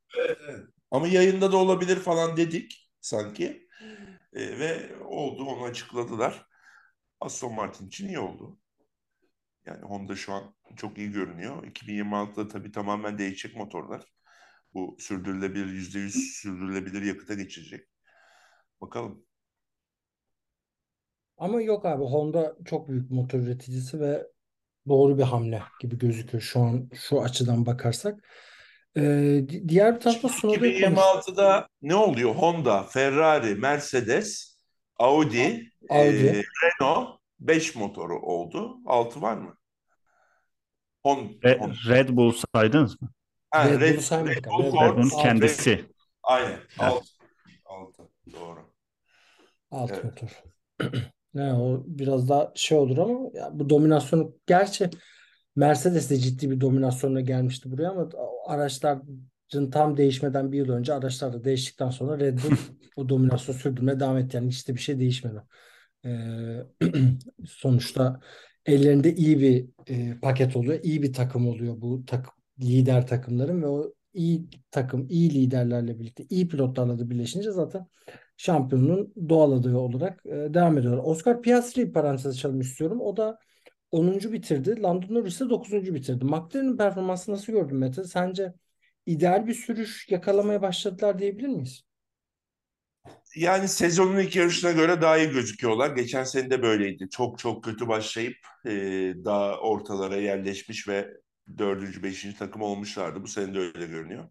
ama 0.92 1.08
yayında 1.08 1.52
da 1.52 1.58
olabilir 1.58 1.96
falan 1.96 2.38
dedik 2.38 2.92
sanki. 3.02 3.70
E, 4.34 4.60
ve 4.60 4.96
oldu 5.06 5.46
onu 5.46 5.64
açıkladılar. 5.64 6.46
Aston 7.20 7.54
Martin 7.54 7.88
için 7.88 8.08
iyi 8.08 8.20
oldu. 8.20 8.58
Yani 9.70 9.86
Honda 9.86 10.16
şu 10.16 10.34
an 10.34 10.56
çok 10.76 10.98
iyi 10.98 11.12
görünüyor. 11.12 11.64
2026'da 11.64 12.48
tabii 12.48 12.72
tamamen 12.72 13.18
değişecek 13.18 13.58
motorlar. 13.58 14.06
Bu 14.74 14.98
sürdürülebilir, 15.00 15.66
%100 15.66 16.16
sürdürülebilir 16.34 17.02
yakıta 17.02 17.34
geçecek. 17.34 17.88
Bakalım. 18.82 19.26
Ama 21.38 21.62
yok 21.62 21.86
abi 21.86 22.04
Honda 22.04 22.56
çok 22.66 22.90
büyük 22.90 23.12
motor 23.12 23.40
üreticisi 23.40 24.00
ve 24.00 24.28
doğru 24.88 25.18
bir 25.18 25.24
hamle 25.24 25.62
gibi 25.82 25.98
gözüküyor 25.98 26.42
şu 26.42 26.60
an 26.60 26.90
şu 26.94 27.22
açıdan 27.22 27.66
bakarsak. 27.66 28.20
Ee, 28.98 29.02
di- 29.50 29.70
diğer 29.70 29.96
bir 29.96 30.00
tarafta 30.00 30.28
Sunoda'yı 30.28 30.62
konuş. 30.62 31.00
2026'da 31.00 31.68
ne 31.82 31.96
oluyor? 31.96 32.36
Honda, 32.36 32.84
Ferrari, 32.84 33.56
Mercedes, 33.56 34.58
Audi, 34.98 35.70
Audi. 35.90 36.28
e, 36.28 36.44
Renault 36.64 37.20
5 37.40 37.76
motoru 37.76 38.20
oldu. 38.20 38.78
6 38.86 39.22
var 39.22 39.38
mı? 39.38 39.59
Hon, 41.04 41.38
Re- 41.44 41.60
Hon, 41.60 41.72
Red 41.88 42.10
Bull 42.10 42.34
saydınız 42.56 43.02
mı? 43.02 43.10
ha, 43.52 43.70
Red 43.70 43.82
Red, 43.82 44.00
saymadık 44.00 44.38
Red. 44.38 44.46
Bull 44.46 44.60
Red 44.60 44.66
Red 44.66 44.72
Bull 44.72 44.72
Ford, 44.72 44.98
Bull'un 44.98 45.10
6, 45.10 45.24
kendisi. 45.24 45.86
aynen 46.24 46.60
Evet. 46.82 46.94
6. 46.94 47.06
6. 47.66 48.04
Doğru. 48.34 48.60
6 49.72 49.94
Evet. 49.94 50.04
motor. 50.04 50.44
Ne 51.34 51.54
o 51.54 51.84
biraz 51.88 52.30
daha 52.30 52.52
şey 52.56 52.78
olur 52.78 52.98
ama 52.98 53.30
ya 53.34 53.50
bu 53.54 53.70
dominasyonu 53.70 54.36
gerçi 54.48 54.90
Mercedes 55.56 56.10
de 56.10 56.18
ciddi 56.18 56.52
bir 56.52 56.62
dominasyonla 56.62 57.22
gelmişti 57.22 57.72
buraya 57.72 57.90
ama 57.90 58.10
araçların 58.48 59.06
tam 59.72 59.98
değişmeden 59.98 60.52
bir 60.52 60.58
yıl 60.58 60.70
önce 60.70 60.94
araçlar 60.94 61.34
da 61.34 61.44
değiştikten 61.44 61.90
sonra 61.90 62.20
Red 62.20 62.38
Bull 62.44 62.58
o 62.96 63.10
dominasyonu 63.10 63.58
sürdürmeye 63.58 64.00
devam 64.00 64.18
etti. 64.18 64.38
Yani 64.38 64.50
hiç 64.50 64.68
de 64.68 64.76
bir 64.76 64.80
şey 64.80 65.00
değişmedi. 65.00 65.42
Ee, 66.06 66.64
sonuçta 67.48 68.20
ellerinde 68.70 69.16
iyi 69.16 69.40
bir 69.40 69.66
e, 69.88 70.20
paket 70.22 70.56
oluyor. 70.56 70.80
iyi 70.84 71.04
bir 71.04 71.14
takım 71.14 71.48
oluyor 71.48 71.82
bu 71.82 72.06
takım 72.06 72.34
lider 72.62 73.08
takımların 73.08 73.62
ve 73.62 73.68
o 73.68 73.94
iyi 74.14 74.50
takım, 74.72 75.08
iyi 75.10 75.34
liderlerle 75.34 76.00
birlikte, 76.00 76.26
iyi 76.30 76.48
pilotlarla 76.48 77.00
da 77.00 77.10
birleşince 77.10 77.52
zaten 77.52 77.88
şampiyonun 78.38 79.14
doğal 79.30 79.52
adayı 79.52 79.78
olarak 79.78 80.26
e, 80.26 80.30
devam 80.30 80.78
ediyorlar. 80.78 81.04
Oscar 81.04 81.42
Piastri'yi 81.42 81.92
parantez 81.92 82.26
açalım 82.26 82.62
istiyorum. 82.62 83.02
O 83.02 83.18
da 83.18 83.40
10. 83.92 84.34
bitirdi. 84.34 84.82
Lando 84.82 85.14
Norris 85.14 85.40
de 85.40 85.50
9. 85.50 85.94
bitirdi. 85.94 86.26
McLaren'in 86.26 86.78
performansını 86.78 87.36
nasıl 87.36 87.54
gördün 87.54 87.78
Mete? 87.78 88.04
Sence 88.04 88.54
ideal 89.06 89.48
bir 89.48 89.54
sürüş 89.54 90.10
yakalamaya 90.10 90.62
başladılar 90.62 91.20
diyebilir 91.20 91.48
miyiz? 91.48 91.89
Yani 93.36 93.68
sezonun 93.68 94.20
ilk 94.20 94.36
yarışına 94.36 94.72
göre 94.72 95.02
daha 95.02 95.18
iyi 95.18 95.30
gözüküyorlar. 95.32 95.96
Geçen 95.96 96.24
sene 96.24 96.50
de 96.52 96.62
böyleydi. 96.64 97.10
Çok 97.10 97.40
çok 97.40 97.64
kötü 97.64 97.88
başlayıp 97.88 98.38
e, 98.66 98.72
daha 99.26 99.58
ortalara 99.60 100.16
yerleşmiş 100.16 100.88
ve 100.88 101.10
dördüncü, 101.58 102.04
beşinci 102.04 102.38
takım 102.38 102.62
olmuşlardı. 102.62 103.24
Bu 103.24 103.28
sene 103.28 103.54
de 103.54 103.60
öyle 103.60 103.86
görünüyor. 103.88 104.30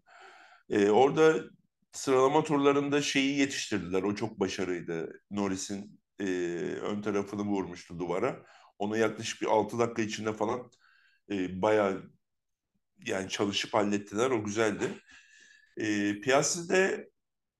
E, 0.69 0.89
orada 0.89 1.43
sıralama 1.91 2.43
turlarında 2.43 3.01
şeyi 3.01 3.39
yetiştirdiler. 3.39 4.03
O 4.03 4.15
çok 4.15 4.39
başarıydı. 4.39 5.21
Norris'in 5.31 6.01
e, 6.19 6.25
ön 6.81 7.01
tarafını 7.01 7.41
vurmuştu 7.41 7.99
duvara. 7.99 8.45
Onu 8.79 8.97
yaklaşık 8.97 9.41
bir 9.41 9.47
6 9.47 9.79
dakika 9.79 10.01
içinde 10.01 10.33
falan 10.33 10.71
e, 11.31 11.61
bayağı 11.61 12.11
yani 13.05 13.29
çalışıp 13.29 13.73
hallettiler. 13.73 14.31
O 14.31 14.43
güzeldi. 14.43 14.85
E, 15.77 15.85
de 16.69 17.09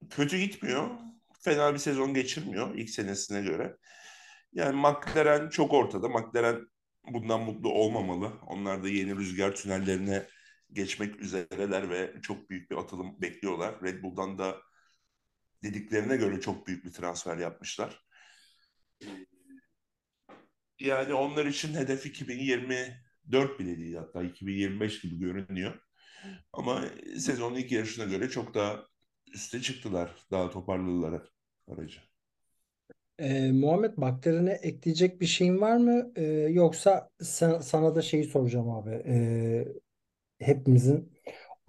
kötü 0.10 0.38
gitmiyor. 0.38 1.09
Fena 1.40 1.74
bir 1.74 1.80
sezon 1.80 2.14
geçirmiyor 2.14 2.76
ilk 2.76 2.90
senesine 2.90 3.42
göre. 3.42 3.78
Yani 4.54 4.82
McLaren 4.82 5.50
çok 5.50 5.74
ortada. 5.74 6.10
McLaren 6.10 6.68
bundan 7.14 7.42
mutlu 7.42 7.70
olmamalı. 7.70 8.34
Onlar 8.48 8.84
da 8.84 8.90
yeni 8.90 9.16
rüzgar 9.16 9.56
tünellerine 9.56 10.28
geçmek 10.74 11.22
üzereler 11.22 11.90
ve 11.90 12.14
çok 12.22 12.50
büyük 12.50 12.72
bir 12.72 12.76
atılım 12.76 13.22
bekliyorlar. 13.22 13.82
Red 13.84 14.04
Bull'dan 14.04 14.38
da 14.38 14.58
dediklerine 15.64 16.18
göre 16.18 16.42
çok 16.42 16.68
büyük 16.68 16.86
bir 16.86 16.92
transfer 16.92 17.38
yapmışlar. 17.38 18.06
Yani 20.80 21.14
onlar 21.14 21.46
için 21.46 21.74
hedef 21.74 22.06
2024 22.06 23.10
2024 23.30 23.60
bile 23.60 23.78
değil 23.78 23.96
hatta 23.96 24.24
2025 24.24 25.02
gibi 25.02 25.20
görünüyor. 25.20 25.80
Ama 26.54 26.86
sezonun 27.18 27.56
ilk 27.56 27.72
yarışına 27.72 28.06
göre 28.06 28.30
çok 28.30 28.54
daha 28.54 28.86
üste 29.34 29.62
çıktılar. 29.62 30.16
Daha 30.32 30.50
toparladılar 30.50 31.22
aracı. 31.68 32.00
Ee, 33.20 33.52
Muhammed 33.52 33.98
Bakterine 33.98 34.52
ekleyecek 34.52 35.22
bir 35.22 35.26
şeyin 35.26 35.62
var 35.62 35.78
mı? 35.78 36.12
Ee, 36.16 36.24
yoksa 36.52 37.10
sen, 37.22 37.60
sana 37.60 37.96
da 37.96 38.02
şeyi 38.02 38.24
soracağım 38.24 38.70
abi. 38.70 39.04
Ee, 39.06 39.68
hepimizin 40.40 41.12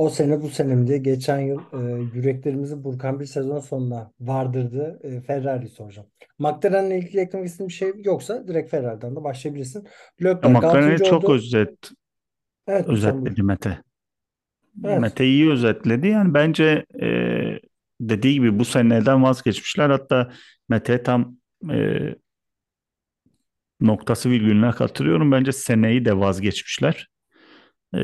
o 0.01 0.11
sene 0.11 0.42
bu 0.42 0.49
sene 0.49 0.75
mi 0.75 0.87
diye 0.87 0.99
geçen 0.99 1.38
yıl 1.38 1.61
e, 1.73 2.03
yüreklerimizi 2.14 2.85
burkan 2.85 3.20
bir 3.20 3.27
sezon 3.27 3.61
sonuna 3.61 4.12
vardırdı. 4.20 5.01
E, 5.03 5.20
Ferrari 5.20 5.68
soracağım. 5.68 6.09
McLaren'le 6.38 6.90
ilgili 6.90 7.20
eklemek 7.20 7.46
istediğin 7.46 7.68
bir 7.68 7.75
şey 7.75 7.92
yoksa 8.05 8.49
direkt 8.49 8.70
Ferrari'den 8.70 9.16
de 9.16 9.25
başlayabilirsin. 9.25 9.87
Leclerc 10.23 10.49
McLaren'i 10.49 10.92
6. 10.92 11.05
çok 11.05 11.25
oldu. 11.25 11.35
özet 11.35 11.90
Evet 12.68 12.88
özetledi 12.88 13.42
Mete. 13.42 13.79
Evet. 14.85 15.01
Mete 15.01 15.27
iyi 15.27 15.51
özetledi. 15.51 16.09
Yani 16.09 16.35
bence 16.35 16.85
e, 17.01 17.07
dediği 18.01 18.35
gibi 18.35 18.59
bu 18.59 18.65
seneden 18.65 19.23
vazgeçmişler. 19.23 19.91
Hatta 19.91 20.33
Mete 20.69 21.03
tam 21.03 21.37
e, 21.71 22.15
noktası 23.81 24.31
virgülüne 24.31 24.71
katılıyorum. 24.71 25.33
Bence 25.33 25.53
seneyi 25.53 26.05
de 26.05 26.19
vazgeçmişler. 26.19 27.09
E, 27.95 27.99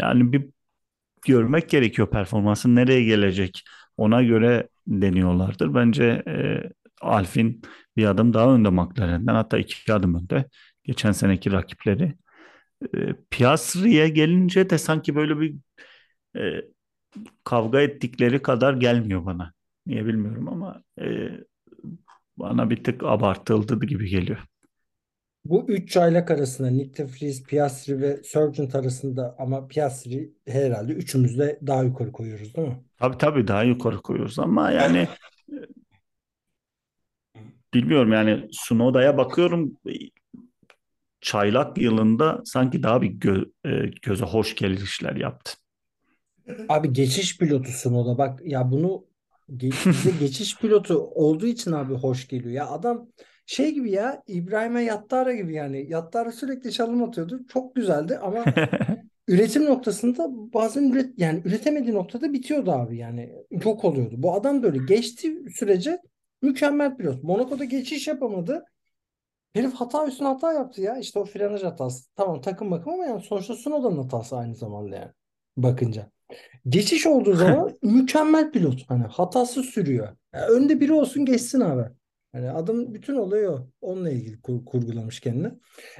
yani 0.00 0.32
bir 0.32 0.46
görmek 1.26 1.70
gerekiyor 1.70 2.10
performansın 2.10 2.76
nereye 2.76 3.04
gelecek. 3.04 3.64
Ona 3.96 4.22
göre 4.22 4.68
deniyorlardır. 4.86 5.74
Bence 5.74 6.22
e, 6.28 6.62
Alfin 7.00 7.62
bir 7.96 8.04
adım 8.04 8.34
daha 8.34 8.54
önde 8.54 8.70
McLaren'den 8.70 9.34
hatta 9.34 9.58
iki 9.58 9.92
adım 9.92 10.14
önde. 10.14 10.48
Geçen 10.84 11.12
seneki 11.12 11.52
rakipleri. 11.52 12.14
E, 12.94 12.98
Piastri'ye 13.30 14.08
gelince 14.08 14.70
de 14.70 14.78
sanki 14.78 15.16
böyle 15.16 15.40
bir 15.40 15.54
e, 16.36 16.62
kavga 17.44 17.80
ettikleri 17.80 18.42
kadar 18.42 18.74
gelmiyor 18.74 19.26
bana. 19.26 19.52
Niye 19.86 20.06
bilmiyorum 20.06 20.48
ama 20.48 20.82
e, 21.00 21.28
bana 22.36 22.70
bir 22.70 22.84
tık 22.84 23.04
abartıldı 23.04 23.86
gibi 23.86 24.08
geliyor. 24.08 24.38
Bu 25.44 25.64
üç 25.68 25.92
çaylak 25.92 26.30
arasında 26.30 26.70
Nick 26.70 27.04
de 27.04 27.08
Vries, 27.08 27.42
Piastri 27.42 28.00
ve 28.00 28.22
Sargent 28.24 28.74
arasında 28.74 29.36
ama 29.38 29.68
Piastri 29.68 30.32
herhalde 30.48 30.92
üçümüz 30.92 31.38
de 31.38 31.60
daha 31.66 31.82
yukarı 31.82 32.12
koyuyoruz 32.12 32.54
değil 32.54 32.68
mi? 32.68 32.84
Tabii 32.98 33.18
tabii 33.18 33.48
daha 33.48 33.62
yukarı 33.62 33.96
koyuyoruz 33.96 34.38
ama 34.38 34.70
yani 34.70 35.08
e, 35.52 35.56
bilmiyorum 37.74 38.12
yani 38.12 38.48
Sunoda'ya 38.52 39.16
bakıyorum 39.18 39.72
çaylak 41.20 41.78
yılında 41.78 42.42
sanki 42.44 42.82
daha 42.82 43.02
bir 43.02 43.10
gö- 43.10 43.52
e, 43.86 43.90
göze 44.02 44.24
hoş 44.24 44.54
gelişler 44.56 45.16
yaptı. 45.16 45.52
Abi 46.68 46.92
geçiş 46.92 47.38
pilotusun 47.38 47.94
o 47.94 48.06
da 48.06 48.18
bak 48.18 48.40
ya 48.44 48.70
bunu 48.70 49.06
ge- 49.50 49.80
bize 49.90 50.10
geçiş 50.10 50.58
pilotu 50.58 50.98
olduğu 50.98 51.46
için 51.46 51.72
abi 51.72 51.94
hoş 51.94 52.28
geliyor. 52.28 52.50
Ya 52.54 52.68
adam 52.70 53.08
şey 53.46 53.74
gibi 53.74 53.90
ya 53.90 54.22
İbrahim'e 54.26 54.82
Yattara 54.84 55.32
gibi 55.34 55.54
yani 55.54 55.86
Yattara 55.90 56.32
sürekli 56.32 56.72
çalım 56.72 57.02
atıyordu. 57.02 57.40
Çok 57.48 57.74
güzeldi 57.74 58.18
ama 58.18 58.44
üretim 59.28 59.64
noktasında 59.64 60.26
bazen 60.30 60.90
üret 60.92 61.18
yani 61.18 61.42
üretemediği 61.44 61.94
noktada 61.94 62.32
bitiyordu 62.32 62.72
abi 62.72 62.98
yani 62.98 63.32
yok 63.50 63.84
oluyordu. 63.84 64.14
Bu 64.18 64.34
adam 64.34 64.62
böyle 64.62 64.78
geçti 64.78 65.36
sürece 65.54 65.98
mükemmel 66.42 66.96
pilot. 66.96 67.22
Monaco'da 67.22 67.64
geçiş 67.64 68.08
yapamadı. 68.08 68.64
Herif 69.54 69.74
hata 69.74 70.06
üstüne 70.06 70.28
hata 70.28 70.52
yaptı 70.52 70.82
ya. 70.82 70.98
İşte 70.98 71.18
o 71.18 71.24
frenaj 71.24 71.62
hatası. 71.62 72.14
Tamam 72.16 72.40
takım 72.40 72.70
bakım 72.70 72.92
ama 72.92 73.06
yani 73.06 73.22
sonuçta 73.22 73.54
Tsunoda'nın 73.54 74.02
hatası 74.02 74.36
aynı 74.36 74.54
zamanda 74.54 74.96
yani. 74.96 75.12
Bakınca. 75.56 76.10
Geçiş 76.68 77.06
olduğu 77.06 77.34
zaman 77.36 77.78
mükemmel 77.82 78.52
pilot. 78.52 78.80
Hani 78.88 79.04
hatasız 79.04 79.66
sürüyor. 79.66 80.08
Ya 80.34 80.48
önde 80.48 80.80
biri 80.80 80.92
olsun 80.92 81.24
geçsin 81.24 81.60
abi. 81.60 81.82
Hani 82.32 82.50
adam 82.50 82.94
bütün 82.94 83.14
olayı 83.14 83.50
o. 83.50 83.68
Onunla 83.80 84.10
ilgili 84.10 84.40
kur- 84.40 84.64
kurgulamış 84.64 85.20
kendini. 85.20 85.52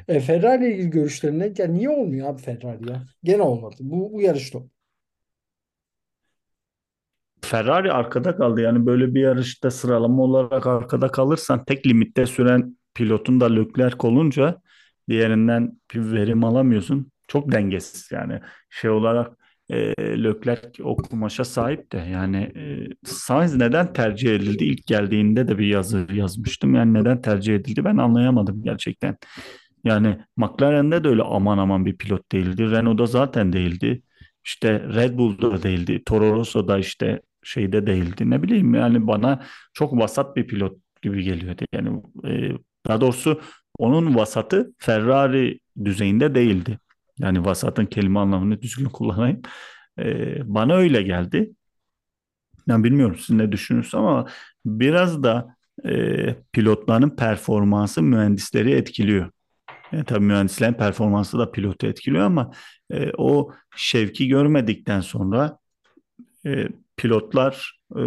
E, 0.08 0.20
Ferrari 0.20 0.64
ile 0.64 0.74
ilgili 0.74 0.90
görüşlerine 0.90 1.52
ya 1.58 1.66
niye 1.66 1.90
olmuyor 1.90 2.28
abi 2.28 2.42
Ferrari 2.42 2.88
ya? 2.90 3.02
Gene 3.24 3.42
olmadı. 3.42 3.76
Bu, 3.80 4.12
bu 4.12 4.20
yarışta. 4.22 4.58
Ferrari 7.42 7.92
arkada 7.92 8.36
kaldı. 8.36 8.60
Yani 8.60 8.86
böyle 8.86 9.14
bir 9.14 9.20
yarışta 9.20 9.70
sıralama 9.70 10.22
olarak 10.22 10.66
arkada 10.66 11.08
kalırsan 11.08 11.64
tek 11.64 11.86
limitte 11.86 12.26
süren 12.26 12.76
pilotun 12.94 13.40
da 13.40 13.46
Leclerc 13.46 14.06
olunca 14.06 14.60
diğerinden 15.08 15.80
bir 15.94 16.12
verim 16.12 16.44
alamıyorsun. 16.44 17.12
Çok 17.28 17.52
dengesiz 17.52 18.08
yani 18.12 18.40
şey 18.70 18.90
olarak 18.90 19.35
e, 19.70 19.76
Leclerc 20.24 20.84
o 20.84 20.96
kumaşa 20.96 21.44
sahip 21.44 21.92
de 21.92 21.98
yani 21.98 22.36
e, 22.36 22.86
Sainz 23.04 23.56
neden 23.56 23.92
tercih 23.92 24.34
edildi? 24.36 24.64
İlk 24.64 24.86
geldiğinde 24.86 25.48
de 25.48 25.58
bir 25.58 25.66
yazı 25.66 26.06
yazmıştım. 26.12 26.74
Yani 26.74 26.94
neden 26.94 27.20
tercih 27.22 27.54
edildi 27.54 27.84
ben 27.84 27.96
anlayamadım 27.96 28.62
gerçekten. 28.62 29.16
Yani 29.84 30.18
McLaren'de 30.36 31.04
de 31.04 31.08
öyle 31.08 31.22
aman 31.22 31.58
aman 31.58 31.86
bir 31.86 31.96
pilot 31.96 32.32
değildi. 32.32 32.70
Renault'da 32.70 33.06
zaten 33.06 33.52
değildi. 33.52 34.02
İşte 34.44 34.80
Red 34.94 35.18
Bull'da 35.18 35.62
değildi. 35.62 36.02
Toro 36.06 36.34
Rosso'da 36.34 36.78
işte 36.78 37.20
şeyde 37.42 37.86
değildi. 37.86 38.30
Ne 38.30 38.42
bileyim 38.42 38.74
yani 38.74 39.06
bana 39.06 39.42
çok 39.74 39.92
vasat 39.92 40.36
bir 40.36 40.46
pilot 40.46 40.78
gibi 41.02 41.22
geliyordu. 41.22 41.62
Yani 41.72 42.02
e, 42.24 42.52
daha 42.86 43.00
doğrusu 43.00 43.40
onun 43.78 44.14
vasatı 44.14 44.74
Ferrari 44.78 45.60
düzeyinde 45.84 46.34
değildi. 46.34 46.78
Yani 47.18 47.44
vasatın 47.44 47.86
kelime 47.86 48.18
anlamını 48.18 48.62
düzgün 48.62 48.84
kullanayım. 48.84 49.42
E, 49.98 50.54
bana 50.54 50.74
öyle 50.74 51.02
geldi. 51.02 51.50
Yani 52.66 52.84
bilmiyorum 52.84 53.16
siz 53.18 53.36
ne 53.36 53.52
düşünürsünüz 53.52 53.94
ama 53.94 54.26
biraz 54.64 55.22
da 55.22 55.56
e, 55.84 56.34
pilotların 56.52 57.10
performansı 57.10 58.02
mühendisleri 58.02 58.72
etkiliyor. 58.72 59.30
Yani 59.92 60.04
tabii 60.04 60.24
mühendislerin 60.24 60.72
performansı 60.72 61.38
da 61.38 61.50
pilotu 61.50 61.86
etkiliyor 61.86 62.24
ama 62.24 62.50
e, 62.90 63.10
o 63.18 63.52
şevki 63.76 64.28
görmedikten 64.28 65.00
sonra 65.00 65.58
e, 66.46 66.68
pilotlar, 66.96 67.80
e, 67.96 68.02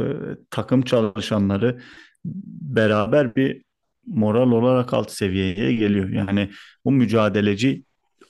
takım 0.49 0.81
çalışanları 0.81 1.81
beraber 2.25 3.35
bir 3.35 3.63
moral 4.05 4.51
olarak 4.51 4.93
alt 4.93 5.11
seviyeye 5.11 5.73
geliyor. 5.73 6.09
Yani 6.09 6.49
bu 6.85 6.91
mücadeleci 6.91 7.83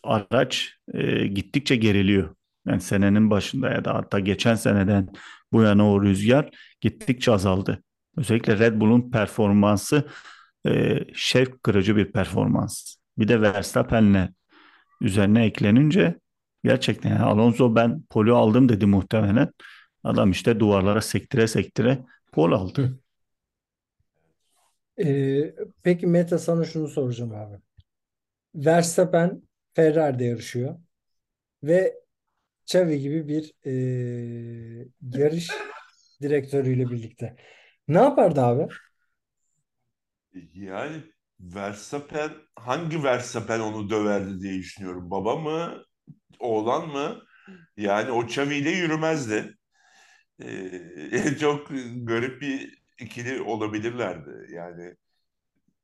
araç 0.03 0.73
e, 0.93 1.27
gittikçe 1.27 1.75
geriliyor. 1.75 2.35
Yani 2.67 2.81
senenin 2.81 3.29
başında 3.31 3.69
ya 3.69 3.85
da 3.85 3.95
hatta 3.95 4.19
geçen 4.19 4.55
seneden 4.55 5.09
bu 5.51 5.62
yana 5.62 5.91
o 5.91 6.03
rüzgar 6.03 6.49
gittikçe 6.81 7.31
azaldı. 7.31 7.83
Özellikle 8.17 8.59
Red 8.59 8.81
Bull'un 8.81 9.12
performansı 9.12 10.07
e, 10.67 10.99
şevk 11.13 11.63
kırıcı 11.63 11.95
bir 11.95 12.12
performans. 12.12 12.95
Bir 13.17 13.27
de 13.27 13.41
Verstappen'le 13.41 14.29
üzerine 15.01 15.45
eklenince 15.45 16.19
gerçekten 16.63 17.09
yani 17.09 17.23
Alonso 17.23 17.75
ben 17.75 18.03
poli 18.09 18.31
aldım 18.31 18.69
dedi 18.69 18.85
muhtemelen. 18.85 19.49
Adam 20.03 20.31
işte 20.31 20.59
duvarlara 20.59 21.01
sektire 21.01 21.47
sektire 21.47 22.05
pol 22.31 22.51
aldı. 22.51 22.99
Ee, 24.99 25.55
peki 25.83 26.07
Mete 26.07 26.38
sana 26.38 26.65
şunu 26.65 26.88
soracağım 26.88 27.35
abi. 27.35 27.55
Verstappen 28.55 29.41
Ferrari'de 29.73 30.25
yarışıyor 30.25 30.79
ve 31.63 31.95
Xavi 32.67 32.99
gibi 33.01 33.29
bir 33.29 33.53
e, 33.65 33.71
yarış 35.01 35.49
direktörüyle 36.21 36.91
birlikte. 36.91 37.36
Ne 37.88 37.97
yapardı 37.97 38.41
abi? 38.41 38.73
Yani 40.53 41.03
Verstappen 41.39 42.32
hangi 42.55 43.03
Verstappen 43.03 43.60
onu 43.60 43.89
döverdi 43.89 44.41
diye 44.41 44.53
düşünüyorum. 44.60 45.12
Baba 45.12 45.36
mı? 45.36 45.84
Oğlan 46.39 46.89
mı? 46.89 47.21
Yani 47.77 48.12
o 48.12 48.23
Xavi 48.25 48.55
ile 48.55 48.71
yürümezdi. 48.71 49.58
Ee, 50.43 51.38
çok 51.41 51.69
garip 52.03 52.41
bir 52.41 52.84
ikili 52.99 53.41
olabilirlerdi. 53.41 54.53
Yani 54.53 54.95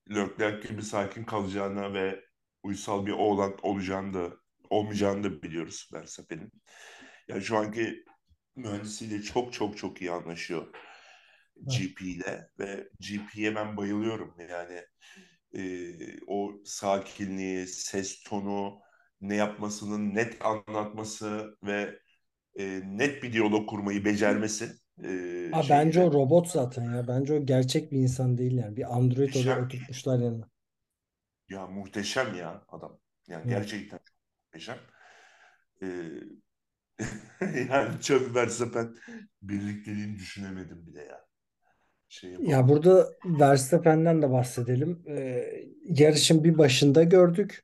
Leclerc 0.09 0.67
gibi 0.69 0.81
sakin 0.83 1.23
kalacağına 1.23 1.93
ve 1.93 2.25
uysal 2.65 3.05
bir 3.05 3.11
oğlan 3.11 3.57
olacağını 3.63 4.13
da 4.13 4.33
olmayacağını 4.69 5.23
da 5.23 5.41
biliyoruz 5.43 5.89
Verstappen'in. 5.93 6.51
Yani 7.27 7.41
şu 7.41 7.57
anki 7.57 8.03
mühendisiyle 8.55 9.21
çok 9.21 9.53
çok 9.53 9.77
çok 9.77 10.01
iyi 10.01 10.11
anlaşıyor 10.11 10.67
GP 11.61 12.01
ile 12.01 12.49
ve 12.59 12.89
GP'ye 12.99 13.55
ben 13.55 13.77
bayılıyorum. 13.77 14.35
Yani 14.49 14.81
e, 15.57 15.63
o 16.27 16.53
sakinliği, 16.65 17.67
ses 17.67 18.23
tonu, 18.23 18.79
ne 19.21 19.35
yapmasının 19.35 20.15
net 20.15 20.45
anlatması 20.45 21.57
ve 21.63 21.99
e, 22.59 22.81
net 22.85 23.23
bir 23.23 23.33
diyalog 23.33 23.69
kurmayı 23.69 24.05
becermesi. 24.05 24.69
E, 25.03 25.09
Aa, 25.53 25.69
bence 25.69 26.01
o 26.01 26.13
robot 26.13 26.47
zaten 26.47 26.83
ya. 26.83 27.07
Bence 27.07 27.33
o 27.33 27.45
gerçek 27.45 27.91
bir 27.91 27.97
insan 27.97 28.37
değil 28.37 28.57
yani. 28.57 28.77
Bir 28.77 28.97
android 28.97 29.27
Muhteşem. 29.27 29.65
oturtmuşlar 29.65 30.19
yanına. 30.19 30.54
Ya 31.49 31.67
muhteşem 31.67 32.35
ya 32.35 32.65
adam. 32.67 32.99
Yani 33.27 33.47
Evet. 33.47 33.47
gerçekten 33.47 33.99
muhteşem. 34.45 34.79
Ee, 35.81 35.87
yani 37.69 37.95
Xavi 37.99 38.35
Verstappen 38.35 38.95
birlikteliğini 39.41 40.15
düşünemedim 40.19 40.87
bile 40.87 41.03
ya. 41.03 41.25
Şey 42.09 42.37
Ya 42.37 42.67
burada 42.67 43.09
Verstappen'den 43.25 44.21
de 44.21 44.31
bahsedelim. 44.31 45.03
Ee, 45.07 45.45
yarışın 45.89 46.43
bir 46.43 46.57
başında 46.57 47.03
gördük. 47.03 47.63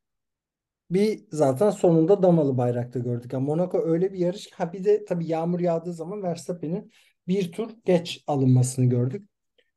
Bir 0.91 1.25
zaten 1.31 1.69
sonunda 1.71 2.23
damalı 2.23 2.57
bayrakta 2.57 2.99
gördük. 2.99 3.33
Yani 3.33 3.45
Monaco 3.45 3.79
öyle 3.85 4.13
bir 4.13 4.19
yarış. 4.19 4.45
ki- 4.47 4.55
Ha 4.55 4.73
bir 4.73 4.83
de 4.85 5.05
tabii 5.05 5.27
yağmur 5.27 5.59
yağdığı 5.61 5.93
zaman 5.93 6.23
Verstappen'in 6.23 6.91
bir 7.29 7.51
tur 7.53 7.71
geç 7.85 8.23
alınmasını 8.27 8.85
gördük. 8.85 9.29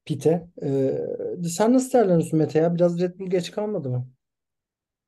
Pite. 0.04 0.48
Ee, 0.62 0.98
sen 1.48 1.72
nasıl 1.72 1.92
değerlendiriyorsun 1.92 2.38
Mete 2.38 2.58
ya? 2.58 2.74
Biraz 2.74 3.00
Red 3.00 3.18
Bull 3.18 3.30
geç 3.30 3.50
kalmadı 3.50 3.88
mı? 3.90 4.08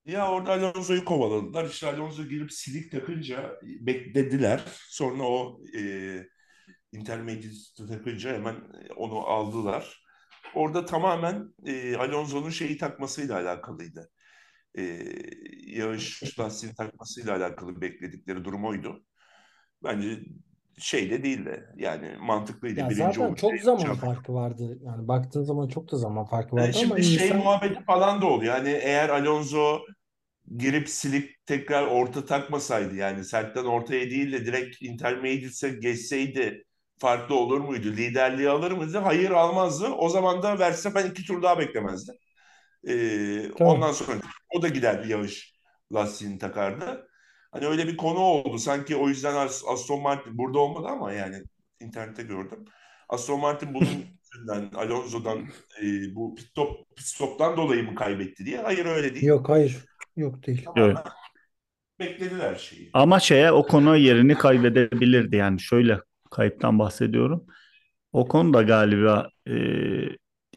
Ya 0.05 0.31
orada 0.31 0.53
Alonso'yu 0.53 1.05
kovaladılar. 1.05 1.65
İşte 1.65 1.87
Alonso 1.87 2.25
girip 2.25 2.53
silik 2.53 2.93
takınca 2.93 3.61
beklediler. 3.63 4.63
Sonra 4.89 5.23
o 5.23 5.61
e, 5.79 5.81
intermediate 6.93 7.87
takınca 7.89 8.35
hemen 8.35 8.57
onu 8.97 9.19
aldılar. 9.19 10.05
Orada 10.55 10.85
tamamen 10.85 11.55
e, 11.67 11.97
Alonso'nun 11.97 12.51
şeyi 12.51 12.79
takmasıyla 12.79 13.37
alakalıydı. 13.41 14.11
E, 14.79 14.83
yağış 15.67 16.39
lastiğini 16.39 16.77
takmasıyla 16.77 17.37
alakalı 17.37 17.81
bekledikleri 17.81 18.45
durum 18.45 18.65
oydu. 18.65 19.05
Bence 19.85 20.21
şey 20.79 21.11
de 21.11 21.23
değildi. 21.25 21.69
Yani 21.77 22.17
mantıklıydı. 22.21 22.81
Ya 22.81 22.91
Birinci 22.91 22.99
zaten 22.99 23.35
çok 23.35 23.61
zaman 23.61 23.83
Şampiyon. 23.85 24.15
farkı 24.15 24.35
vardı. 24.35 24.79
Yani 24.85 25.09
baktığın 25.09 25.43
zaman 25.43 25.69
çok 25.69 25.93
da 25.93 25.97
zaman 25.97 26.25
farkı 26.25 26.57
Yani 26.57 26.69
vardı 26.69 26.79
ama 26.79 26.97
şimdi 26.97 27.05
şey 27.05 27.27
insan 27.27 27.39
muhabbeti 27.39 27.85
falan 27.85 28.21
da 28.23 28.27
oluyor. 28.27 28.55
Yani 28.55 28.69
eğer 28.69 29.09
Alonso 29.09 29.81
girip 30.57 30.89
silip 30.89 31.35
tekrar 31.47 31.87
orta 31.87 32.25
takmasaydı 32.25 32.95
yani 32.97 33.25
sertten 33.25 33.65
ortaya 33.65 34.11
değil 34.11 34.33
de 34.33 34.47
direkt 34.47 34.83
intermediate'e 34.83 35.71
geçseydi 35.71 36.65
farklı 36.99 37.35
olur 37.35 37.61
muydu? 37.61 37.89
Liderliği 37.89 38.49
alır 38.49 38.73
mıydı? 38.73 38.99
Hayır 38.99 39.31
almazdı. 39.31 39.87
O 39.89 40.09
zaman 40.09 40.43
da 40.43 40.59
Verstappen 40.59 41.11
iki 41.11 41.25
tur 41.27 41.43
daha 41.43 41.59
beklemezdi. 41.59 42.13
Ee, 42.89 43.53
tamam. 43.59 43.75
ondan 43.77 43.93
sonra 43.93 44.19
o 44.55 44.63
da 44.63 44.69
gider 44.69 45.05
yağış 45.05 45.55
lastiğini 45.93 46.39
takardı. 46.39 47.09
Hani 47.57 47.67
öyle 47.67 47.87
bir 47.87 47.97
konu 47.97 48.19
oldu. 48.19 48.59
Sanki 48.59 48.97
o 48.97 49.09
yüzden 49.09 49.35
As- 49.35 49.65
Aston 49.69 50.03
Martin 50.03 50.39
burada 50.39 50.59
olmadı 50.59 50.87
ama 50.89 51.13
yani 51.13 51.43
internette 51.81 52.23
gördüm. 52.23 52.65
Aston 53.09 53.41
Martin 53.41 53.75
bunun 53.75 53.87
yüzünden 54.35 54.71
Alonso'dan 54.75 55.39
e, 55.83 56.15
bu 56.15 56.35
pit 56.35 56.47
stop, 56.49 56.97
pit 56.97 57.07
stop'tan 57.07 57.57
dolayı 57.57 57.85
mı 57.85 57.95
kaybetti 57.95 58.47
diye. 58.47 58.59
Hayır 58.59 58.87
öyle 58.87 59.15
değil. 59.15 59.27
Yok 59.27 59.49
hayır. 59.49 59.77
Yok 60.17 60.47
değil. 60.47 60.65
Tamamen 60.65 60.97
beklediler 62.01 62.55
şeyi. 62.55 62.91
Ama 62.93 63.21
şeye 63.21 63.53
o 63.53 63.67
konu 63.67 63.97
yerini 63.97 64.35
kaybedebilirdi. 64.35 65.37
Yani 65.37 65.61
şöyle 65.61 66.01
kayıptan 66.31 66.79
bahsediyorum. 66.79 67.47
O 68.13 68.29
konuda 68.29 68.63
galiba 68.63 69.29
e, 69.49 69.55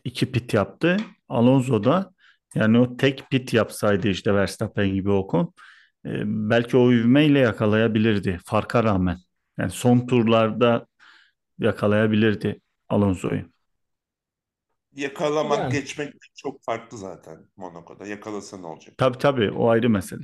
iki 0.04 0.32
pit 0.32 0.54
yaptı. 0.54 0.98
Alonso 1.30 1.84
da 1.84 2.14
yani 2.56 2.80
o 2.80 2.98
tek 2.98 3.30
pit 3.30 3.54
yapsaydı 3.54 4.08
işte 4.08 4.34
Verstappen 4.34 4.94
gibi 4.94 5.12
Ocon 5.12 5.54
e, 6.06 6.10
belki 6.26 6.78
o 6.78 6.92
ivmeyle 6.92 7.40
yakalayabilirdi 7.40 8.40
farka 8.46 8.84
rağmen. 8.84 9.18
Yani 9.58 9.72
son 9.72 10.08
turlarda 10.08 10.88
yakalayabilirdi 11.60 12.62
Alonso'yu. 12.90 13.46
Yakalamak, 14.96 15.60
Yani. 15.60 15.74
geçmek 15.74 16.14
çok 16.36 16.64
farklı 16.64 16.98
zaten 16.98 17.48
Monaco'da. 17.58 18.06
Yakalasa 18.08 18.58
ne 18.58 18.68
olacak? 18.68 18.96
Tabii 18.98 19.18
tabii 19.18 19.52
o 19.52 19.70
ayrı 19.70 19.90
mesele. 19.90 20.24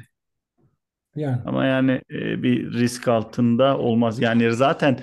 Yani. 1.16 1.42
Ama 1.46 1.66
yani 1.66 1.92
e, 2.12 2.44
bir 2.44 2.74
risk 2.74 3.08
altında 3.08 3.78
olmaz. 3.78 4.22
Yani 4.22 4.54
zaten 4.54 5.00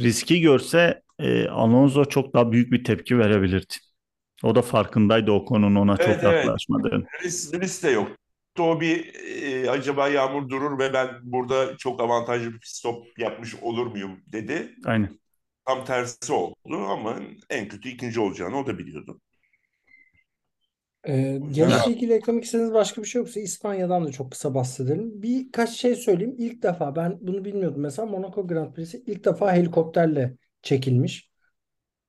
riski 0.00 0.40
görse 0.40 1.02
e, 1.18 1.48
Alonso 1.48 2.04
çok 2.04 2.34
daha 2.34 2.52
büyük 2.52 2.72
bir 2.72 2.84
tepki 2.84 3.18
verebilirdi. 3.18 3.74
O 4.42 4.54
da 4.54 4.62
farkındaydı 4.62 5.32
o 5.32 5.44
konunun 5.44 5.76
ona 5.76 5.96
çok 5.96 6.06
Evet, 6.08 6.24
evet. 6.24 6.46
yaklaşmadığını. 6.46 7.04
Risk, 7.24 7.54
risk 7.54 7.82
de 7.84 7.90
yok. 7.90 8.16
O 8.62 8.80
bir 8.80 9.14
e, 9.64 9.70
acaba 9.70 10.08
yağmur 10.08 10.48
durur 10.48 10.78
ve 10.78 10.92
ben 10.92 11.08
burada 11.22 11.76
çok 11.76 12.00
avantajlı 12.00 12.46
bir 12.52 12.60
pit 12.60 12.70
stop 12.70 13.18
yapmış 13.18 13.54
olur 13.54 13.86
muyum 13.86 14.20
dedi. 14.26 14.74
Aynen. 14.84 15.18
Tam 15.66 15.84
tersi 15.84 16.32
oldu 16.32 16.76
ama 16.76 17.16
en 17.50 17.68
kötü 17.68 17.88
ikinci 17.88 18.20
olacağını 18.20 18.58
o 18.58 18.66
da 18.66 18.78
biliyordu. 18.78 19.20
Ee, 21.08 21.40
yarışla 21.54 21.90
ilgili 21.90 22.12
eklemek 22.12 22.44
istediğiniz 22.44 22.74
başka 22.74 23.02
bir 23.02 23.06
şey 23.06 23.18
yoksa 23.20 23.40
İspanya'dan 23.40 24.04
da 24.06 24.12
çok 24.12 24.32
kısa 24.32 24.54
bahsedelim. 24.54 25.22
Birkaç 25.22 25.70
şey 25.70 25.94
söyleyeyim. 25.94 26.34
İlk 26.38 26.62
defa 26.62 26.96
ben 26.96 27.18
bunu 27.20 27.44
bilmiyordum. 27.44 27.80
Mesela 27.82 28.06
Monaco 28.06 28.46
Grand 28.46 28.74
Prix'si 28.74 29.02
ilk 29.06 29.24
defa 29.24 29.52
helikopterle 29.54 30.36
çekilmiş. 30.62 31.30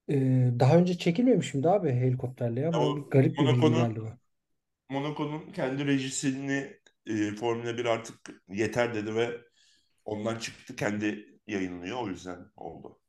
Ee, 0.09 0.51
daha 0.59 0.77
önce 0.77 0.97
çekilmemiş 0.97 1.53
miydi 1.53 1.69
abi 1.69 1.91
helikopterle 1.91 2.59
ya? 2.61 2.79
Bir 2.79 3.05
garip 3.11 3.39
bir 3.41 3.49
bilgi 3.49 3.71
Monaco'nun 3.71 3.73
geldi 3.73 4.01
bu. 4.01 4.09
Monaco'nun 4.89 5.51
kendi 5.51 5.87
rejisini 5.87 6.77
e, 7.05 7.31
Formula 7.35 7.77
1 7.77 7.85
artık 7.85 8.43
yeter 8.49 8.95
dedi 8.95 9.15
ve 9.15 9.37
ondan 10.05 10.35
çıktı 10.35 10.75
kendi 10.75 11.39
yayınlıyor 11.47 12.01
o 12.01 12.07
yüzden 12.07 12.37
oldu. 12.55 12.99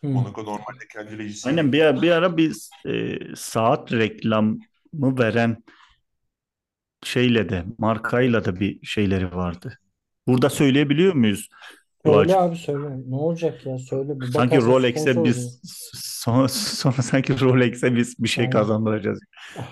Hı. 0.00 0.06
Monaco 0.06 0.44
normalde 0.44 0.88
kendi 0.92 1.18
rejisini 1.18 1.50
Aynen 1.50 1.72
bir 1.72 1.80
ara 1.82 2.02
bir, 2.02 2.10
ara 2.10 2.36
bir 2.36 2.56
e, 2.86 3.18
saat 3.36 3.92
reklamı 3.92 4.58
veren 4.94 5.64
şeyle 7.04 7.48
de 7.48 7.64
markayla 7.78 8.44
da 8.44 8.60
bir 8.60 8.86
şeyleri 8.86 9.36
vardı. 9.36 9.78
Burada 10.26 10.50
söyleyebiliyor 10.50 11.14
muyuz? 11.14 11.48
Söyle 12.06 12.36
abi 12.36 12.56
söyle. 12.56 12.86
Ne 13.08 13.16
olacak 13.16 13.66
ya 13.66 13.78
söyle. 13.78 14.20
Bir 14.20 14.26
Sanki 14.26 14.56
Rolex'e 14.56 15.24
biz 15.24 15.60
sonra, 15.94 16.48
sonra 16.48 17.02
sanki 17.02 17.40
Rolex'e 17.40 17.96
biz 17.96 18.18
bir 18.18 18.28
şey 18.28 18.42
Aynen. 18.42 18.52
kazandıracağız. 18.52 19.20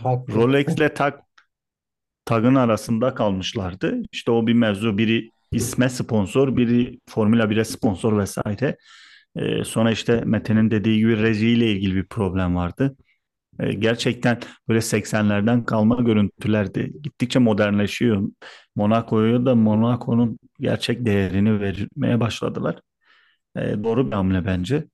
Rolex'le 0.04 0.94
tak 0.94 1.29
tagın 2.30 2.54
arasında 2.54 3.14
kalmışlardı. 3.14 4.02
İşte 4.12 4.30
o 4.30 4.46
bir 4.46 4.54
mevzu. 4.54 4.98
Biri 4.98 5.30
isme 5.52 5.88
sponsor, 5.88 6.56
biri 6.56 7.00
Formula 7.08 7.50
1'e 7.50 7.64
sponsor 7.64 8.18
vesaire. 8.18 8.76
Ee, 9.36 9.64
sonra 9.64 9.90
işte 9.90 10.22
Mete'nin 10.24 10.70
dediği 10.70 10.98
gibi 10.98 11.22
rejiyle 11.22 11.72
ilgili 11.72 11.94
bir 11.96 12.04
problem 12.04 12.56
vardı. 12.56 12.96
Ee, 13.60 13.72
gerçekten 13.72 14.40
böyle 14.68 14.80
80'lerden 14.80 15.64
kalma 15.64 16.02
görüntülerdi. 16.02 16.92
Gittikçe 17.02 17.38
modernleşiyor. 17.38 18.22
Monaco'ya 18.76 19.46
da 19.46 19.54
Monaco'nun 19.54 20.38
gerçek 20.60 21.06
değerini 21.06 21.60
vermeye 21.60 22.20
başladılar. 22.20 22.80
Ee, 23.56 23.84
doğru 23.84 24.06
bir 24.06 24.12
hamle 24.12 24.46
bence. 24.46 24.84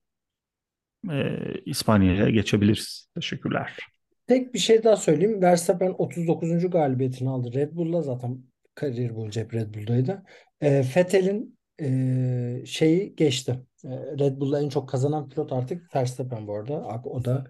Ee, 1.11 1.53
İspanya'ya 1.65 2.29
geçebiliriz. 2.29 3.07
Teşekkürler. 3.15 3.77
Tek 4.27 4.53
bir 4.53 4.59
şey 4.59 4.83
daha 4.83 4.97
söyleyeyim. 4.97 5.41
Verstappen 5.41 5.95
39. 5.97 6.69
galibiyetini 6.69 7.29
aldı. 7.29 7.53
Red 7.53 7.75
Bull'la 7.75 8.01
zaten 8.01 8.43
kariyer 8.75 9.15
boyunca 9.15 9.41
hep 9.41 9.53
Red 9.53 9.73
Bull'daydı. 9.75 10.23
E, 10.61 10.83
Vettel'in 10.95 11.59
e, 11.81 12.65
şeyi 12.65 13.15
geçti. 13.15 13.59
E, 13.85 13.89
Red 13.89 14.39
Bull'la 14.39 14.61
en 14.61 14.69
çok 14.69 14.89
kazanan 14.89 15.29
pilot 15.29 15.53
artık 15.53 15.95
Verstappen 15.95 16.47
bu 16.47 16.55
arada. 16.55 17.01
O 17.03 17.25
da 17.25 17.47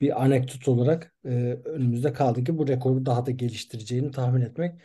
bir 0.00 0.24
anekdot 0.24 0.68
olarak 0.68 1.14
e, 1.24 1.28
önümüzde 1.64 2.12
kaldı 2.12 2.44
ki 2.44 2.58
bu 2.58 2.68
rekoru 2.68 3.06
daha 3.06 3.26
da 3.26 3.30
geliştireceğini 3.30 4.10
tahmin 4.10 4.40
etmek 4.40 4.80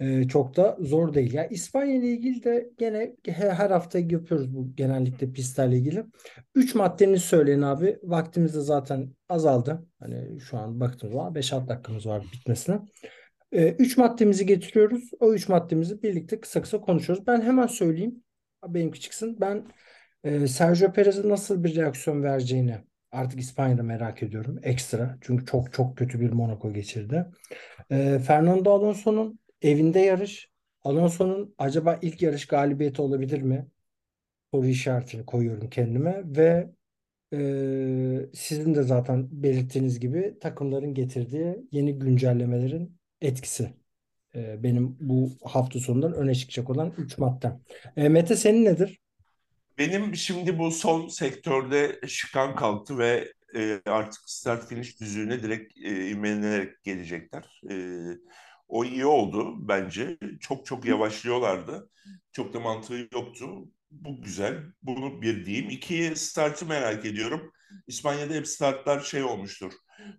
e, 0.00 0.28
çok 0.28 0.56
da 0.56 0.76
zor 0.80 1.14
değil. 1.14 1.32
Ya 1.32 1.46
İspanya 1.46 1.94
ile 1.94 2.08
ilgili 2.08 2.44
de 2.44 2.70
gene 2.78 3.16
her, 3.26 3.70
hafta 3.70 3.98
yapıyoruz 3.98 4.54
bu 4.54 4.74
genellikle 4.74 5.32
pistlerle 5.32 5.76
ilgili. 5.76 6.04
3 6.54 6.74
maddenizi 6.74 7.26
söyleyin 7.26 7.62
abi. 7.62 7.98
Vaktimiz 8.02 8.54
de 8.54 8.60
zaten 8.60 9.10
azaldı. 9.28 9.86
Hani 10.00 10.40
şu 10.40 10.58
an 10.58 10.80
baktığımız 10.80 11.14
zaman 11.14 11.34
5-6 11.34 11.68
dakikamız 11.68 12.06
var 12.06 12.22
bitmesine. 12.32 12.80
3 13.52 13.96
maddemizi 13.96 14.46
getiriyoruz. 14.46 15.10
O 15.20 15.32
3 15.34 15.48
maddemizi 15.48 16.02
birlikte 16.02 16.40
kısa 16.40 16.62
kısa 16.62 16.80
konuşuyoruz. 16.80 17.26
Ben 17.26 17.40
hemen 17.40 17.66
söyleyeyim. 17.66 18.24
Benimki 18.68 19.00
çıksın. 19.00 19.36
Ben 19.40 19.66
e, 20.24 20.46
Sergio 20.46 20.92
Perez'e 20.92 21.28
nasıl 21.28 21.64
bir 21.64 21.76
reaksiyon 21.76 22.22
vereceğini 22.22 22.78
artık 23.12 23.40
İspanya'da 23.40 23.82
merak 23.82 24.22
ediyorum. 24.22 24.58
Ekstra. 24.62 25.18
Çünkü 25.20 25.46
çok 25.46 25.72
çok 25.72 25.96
kötü 25.96 26.20
bir 26.20 26.32
Monaco 26.32 26.72
geçirdi. 26.72 27.26
E, 27.90 28.18
Fernando 28.18 28.70
Alonso'nun 28.70 29.38
evinde 29.62 30.00
yarış. 30.00 30.50
Alonso'nun 30.82 31.54
acaba 31.58 31.98
ilk 32.02 32.22
yarış 32.22 32.46
galibiyeti 32.46 33.02
olabilir 33.02 33.42
mi? 33.42 33.66
Soru 34.54 34.66
işaretini 34.66 35.26
koyuyorum 35.26 35.70
kendime 35.70 36.22
ve 36.24 36.70
e, 37.32 37.38
sizin 38.34 38.74
de 38.74 38.82
zaten 38.82 39.28
belirttiğiniz 39.30 40.00
gibi 40.00 40.38
takımların 40.40 40.94
getirdiği 40.94 41.56
yeni 41.72 41.98
güncellemelerin 41.98 42.98
etkisi. 43.20 43.70
E, 44.34 44.62
benim 44.62 44.96
bu 45.00 45.30
hafta 45.44 45.80
sonundan 45.80 46.12
öne 46.12 46.34
çıkacak 46.34 46.70
olan 46.70 46.94
3 46.98 47.18
maddem. 47.18 47.60
E, 47.96 48.08
Mete 48.08 48.36
senin 48.36 48.64
nedir? 48.64 49.00
Benim 49.78 50.16
şimdi 50.16 50.58
bu 50.58 50.70
son 50.70 51.08
sektörde 51.08 52.00
şıkan 52.06 52.56
kalktı 52.56 52.98
ve 52.98 53.32
e, 53.54 53.80
artık 53.86 54.20
start 54.26 54.68
finish 54.68 55.00
düzlüğüne 55.00 55.42
direkt 55.42 55.78
e, 55.78 56.10
ivmelenerek 56.10 56.82
gelecekler. 56.82 57.60
E, 57.70 57.74
O 58.68 58.84
iyi 58.84 59.06
oldu 59.06 59.68
bence. 59.68 60.18
Çok 60.40 60.66
çok 60.66 60.84
yavaşlıyorlardı. 60.84 61.90
Çok 62.32 62.54
da 62.54 62.60
mantığı 62.60 63.08
yoktu. 63.12 63.48
Bu 63.90 64.22
güzel. 64.22 64.64
Bunu 64.82 65.22
bir 65.22 65.46
diyeyim. 65.46 65.70
İki 65.70 66.12
startı 66.16 66.66
merak 66.66 67.04
ediyorum. 67.04 67.52
İspanya'da 67.86 68.34
hep 68.34 68.48
startlar 68.48 69.00
şey 69.00 69.22
olmuştur. 69.22 69.72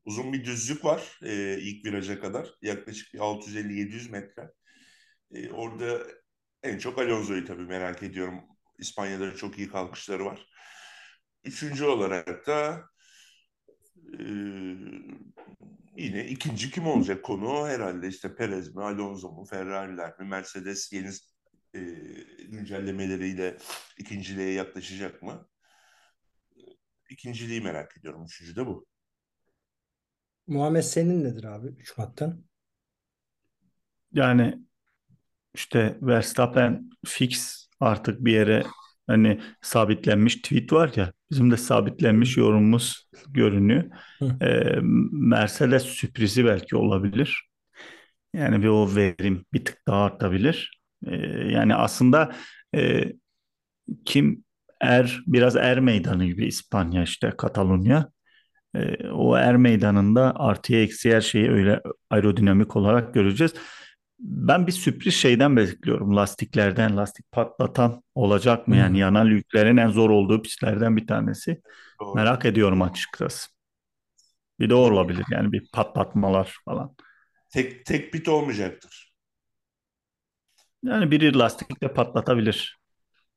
Uzun 0.06 0.34
bir 0.34 0.46
düzlük 0.46 0.86
var 0.86 1.20
e, 1.24 1.58
ilk 1.62 1.86
viraja 1.86 2.20
kadar. 2.20 2.50
Yaklaşık 2.62 3.16
650-700 3.16 4.10
metre. 4.12 4.52
E, 5.32 5.50
orada 5.52 6.00
en 6.64 6.78
çok 6.78 7.00
Alonso'yu 7.00 7.46
tabii 7.46 7.64
merak 7.64 8.04
ediyorum. 8.04 8.42
İspanya'da 8.80 9.36
çok 9.36 9.58
iyi 9.58 9.68
kalkışları 9.70 10.26
var. 10.26 10.48
Üçüncü 11.44 11.86
olarak 11.86 12.48
da 12.48 12.84
e, 14.20 14.24
yine 15.96 16.26
ikinci 16.26 16.72
kim 16.72 16.88
olacak 16.88 17.24
konu 17.24 17.68
herhalde 17.68 18.08
işte 18.08 18.36
Perez 18.36 18.76
mi, 18.76 18.84
Alonso 18.84 19.32
mu, 19.32 19.46
Ferrari'ler 19.46 20.20
mi, 20.20 20.26
Mercedes 20.28 20.94
yeni 20.94 21.10
e, 21.76 21.80
güncellemeleriyle 22.48 23.58
ikinciliğe 23.98 24.52
yaklaşacak 24.52 25.22
mı? 25.22 25.50
İkinciliği 27.10 27.62
merak 27.62 27.98
ediyorum. 27.98 28.26
Üçüncü 28.26 28.56
de 28.56 28.66
bu. 28.66 28.88
Muhammed 30.48 30.82
senin 30.82 31.24
nedir 31.24 31.44
abi 31.44 31.68
3 31.68 31.98
madden? 31.98 32.44
Yani 34.12 34.60
işte 35.54 35.98
Verstappen 36.02 36.90
fix 37.06 37.66
artık 37.80 38.26
bir 38.26 38.34
yere 38.34 38.64
hani 39.10 39.42
sabitlenmiş 39.62 40.36
tweet 40.36 40.74
var 40.74 40.92
ya 40.96 41.14
bizim 41.32 41.52
de 41.52 41.58
sabitlenmiş 41.58 42.38
yorumumuz 42.38 43.10
görünüyor. 43.30 43.84
Ee, 44.42 44.80
Mercedes 45.12 45.84
sürprizi 45.84 46.46
belki 46.46 46.76
olabilir. 46.76 47.50
Yani 48.34 48.64
bir 48.64 48.68
o 48.68 48.96
verim 48.96 49.46
bir 49.54 49.66
tık 49.66 49.78
daha 49.88 50.04
artabilir. 50.04 50.82
Ee, 51.08 51.16
yani 51.52 51.76
aslında 51.76 52.32
e, 52.76 53.14
kim 54.06 54.44
er 54.82 55.22
biraz 55.28 55.56
er 55.56 55.80
meydanı 55.80 56.26
gibi 56.26 56.46
İspanya 56.46 57.04
işte 57.04 57.34
Katalunya. 57.38 58.10
Ee, 58.76 59.10
o 59.10 59.38
er 59.38 59.58
meydanında 59.58 60.34
artıya 60.36 60.82
eksi 60.84 61.16
her 61.16 61.22
şeyi 61.22 61.52
öyle 61.52 61.82
aerodinamik 62.10 62.76
olarak 62.76 63.14
göreceğiz. 63.14 63.54
Ben 64.20 64.68
bir 64.68 64.72
sürpriz 64.72 65.14
şeyden 65.14 65.58
bekliyorum. 65.58 66.16
Lastiklerden 66.16 66.98
lastik 66.98 67.32
patlatan 67.32 68.04
olacak 68.16 68.68
mı? 68.68 68.76
Yani 68.76 68.98
Hmm. 68.98 69.00
yanal 69.00 69.28
yüklerin 69.32 69.78
en 69.78 69.90
zor 69.90 70.10
olduğu 70.10 70.42
pistlerden 70.42 70.98
bir 70.98 71.08
tanesi. 71.08 71.62
Doğru. 72.00 72.16
Merak 72.16 72.46
ediyorum 72.46 72.82
açıkçası. 72.82 73.48
Bir 74.60 74.70
de 74.70 74.74
olabilir 74.76 75.26
yani 75.32 75.52
bir 75.52 75.70
patlatmalar 75.74 76.58
falan. 76.66 76.96
Tek, 77.50 77.86
tek 77.86 78.12
pit 78.14 78.28
olmayacaktır. 78.30 79.14
Yani 80.84 81.12
biri 81.12 81.38
lastikle 81.40 81.94
patlatabilir. 81.94 82.80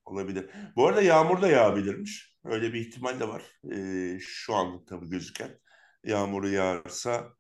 Olabilir. 0.05 0.51
Bu 0.77 0.87
arada 0.87 1.03
yağmur 1.03 1.43
da 1.43 1.49
yağabilirmiş. 1.49 2.37
Öyle 2.45 2.73
bir 2.73 2.81
ihtimal 2.81 3.21
de 3.21 3.29
var. 3.29 3.43
Ee, 3.73 4.19
şu 4.21 4.55
anlık 4.55 4.87
tabii 4.89 5.09
gözüken. 5.09 5.61
Yağmuru 6.05 6.49
yağarsa 6.49 7.35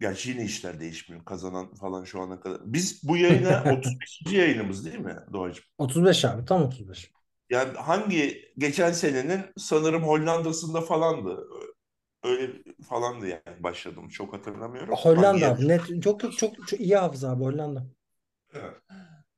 gerçi 0.00 0.30
yine 0.30 0.44
işler 0.44 0.80
değişmiyor. 0.80 1.24
Kazanan 1.24 1.74
falan 1.74 2.04
şu 2.04 2.20
ana 2.20 2.40
kadar. 2.40 2.60
Biz 2.64 3.08
bu 3.08 3.16
yayına 3.16 3.64
35. 3.78 4.20
yayınımız 4.32 4.84
değil 4.84 4.98
mi 4.98 5.16
Doğacığım? 5.32 5.64
35 5.78 6.24
abi 6.24 6.44
tam 6.44 6.62
35. 6.62 7.10
Yani 7.50 7.78
hangi 7.78 8.52
geçen 8.58 8.92
senenin 8.92 9.40
sanırım 9.56 10.02
Hollanda'sında 10.02 10.80
falandı. 10.80 11.48
Öyle 12.24 12.52
falandı 12.88 13.26
yani 13.26 13.62
başladım. 13.62 14.08
Çok 14.08 14.34
hatırlamıyorum. 14.34 14.94
Hollanda 14.94 15.48
abi 15.48 15.68
net 15.68 16.02
çok 16.02 16.20
çok 16.20 16.38
çok, 16.38 16.68
çok 16.68 16.80
iyi 16.80 16.96
hafıza 16.96 17.30
abi 17.30 17.44
Hollanda. 17.44 17.86
Evet. 18.54 18.74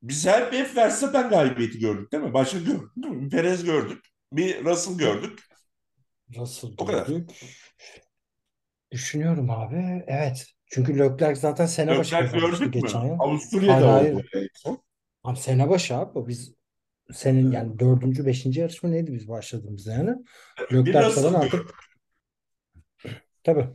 Biz 0.02 0.26
hep, 0.26 0.52
hep 0.52 0.76
Verstappen 0.76 1.28
galibiyeti 1.28 1.78
gördük 1.78 2.12
değil 2.12 2.22
mi? 2.22 2.34
Başka 2.34 2.58
gördük 2.58 2.90
değil 2.96 3.14
mi? 3.14 3.28
Perez 3.28 3.64
gördük. 3.64 4.04
Bir 4.32 4.64
Russell 4.64 4.98
gördük. 4.98 5.40
Russell 6.36 6.70
O 6.78 6.86
kadar. 6.86 7.08
Düşünüyorum 8.93 9.51
abi. 9.51 10.05
Evet. 10.07 10.47
Çünkü 10.66 10.99
Leclerc 10.99 11.34
zaten 11.40 11.66
sene 11.66 11.97
başı 11.97 12.16
Leclerc 12.16 12.20
kazanmıştı 12.20 12.64
gördük 12.64 12.74
mü? 12.80 12.80
geçen 12.80 13.05
yıl. 13.05 13.18
Avusturya'da 13.18 13.93
Hayır, 13.95 14.12
oldu. 14.12 14.22
hayır. 14.30 14.30
en 14.34 14.49
son. 14.55 14.82
Abi 15.24 15.38
sene 15.38 15.68
başı 15.70 15.97
abi. 15.97 16.28
Biz 16.28 16.55
senin 17.12 17.53
yani 17.53 17.78
dördüncü, 17.78 18.26
beşinci 18.26 18.61
yarışma 18.61 18.90
neydi 18.90 19.14
biz 19.14 19.28
başladığımızda 19.28 19.93
yani? 19.93 20.16
Bir 20.84 20.95
Leclerc 20.95 21.07
Russell 21.07 21.22
falan 21.22 21.34
artık 21.34 21.53
gördük 21.55 21.74
tabii. 23.45 23.68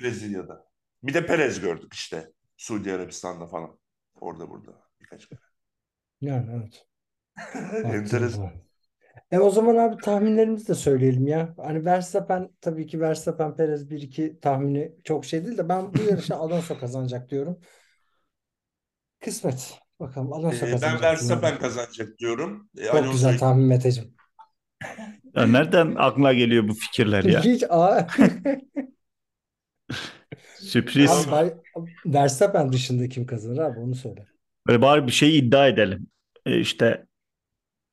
Brezilya'da. 0.00 0.66
Bir 1.02 1.14
de 1.14 1.26
Perez 1.26 1.60
gördük 1.60 1.94
işte. 1.94 2.32
Suudi 2.56 2.92
Arabistan'da 2.92 3.46
falan. 3.46 3.78
Orada 4.20 4.50
burada. 4.50 4.88
Birkaç 5.00 5.28
kere. 5.28 5.40
Yani 6.20 6.50
evet. 6.52 6.86
Baktığın 7.82 8.28
Enteresan. 8.28 8.28
zaman. 8.36 8.65
E 9.30 9.38
o 9.38 9.50
zaman 9.50 9.76
abi 9.76 10.00
tahminlerimizi 10.02 10.68
de 10.68 10.74
söyleyelim 10.74 11.26
ya. 11.26 11.54
Hani 11.56 11.84
Verstappen 11.84 12.48
tabii 12.60 12.86
ki 12.86 13.00
Verstappen 13.00 13.56
Perez 13.56 13.90
1-2 13.90 14.40
tahmini 14.40 14.92
çok 15.04 15.24
şey 15.24 15.44
değil 15.46 15.58
de 15.58 15.68
ben 15.68 15.94
bu 15.94 16.02
yarışı 16.02 16.34
Alonso 16.36 16.78
kazanacak 16.78 17.30
diyorum. 17.30 17.60
Kısmet. 19.20 19.78
Bakalım 20.00 20.32
Alonso 20.32 20.66
Ee, 20.66 20.72
ben 20.72 20.72
kazanacak 20.72 21.02
Verstappen 21.02 21.50
diyorum. 21.50 21.60
kazanacak 21.60 22.18
diyorum. 22.18 22.70
Ee, 22.78 22.86
Çok 22.86 23.12
güzel 23.12 23.30
Alonso'yu 23.30 23.38
tahmin 23.38 23.64
Meteciğim. 23.64 24.14
Ya 25.34 25.46
nereden 25.46 25.94
aklına 25.96 26.32
geliyor 26.32 26.68
bu 26.68 26.74
fikirler 26.74 27.24
ya? 27.24 27.40
Hiç 27.44 27.64
aa, 27.70 28.06
Sürpriz. 30.60 31.10
abi 31.10 31.30
Ver- 31.30 31.54
Verstappen 32.06 32.72
dışında 32.72 33.08
kim 33.08 33.26
kazanır 33.26 33.58
abi 33.58 33.78
onu 33.80 33.94
söyle. 33.94 34.26
Böyle 34.66 34.82
bari 34.82 35.06
bir 35.06 35.12
şey 35.12 35.38
iddia 35.38 35.68
edelim. 35.68 36.06
E, 36.46 36.60
işte 36.60 37.05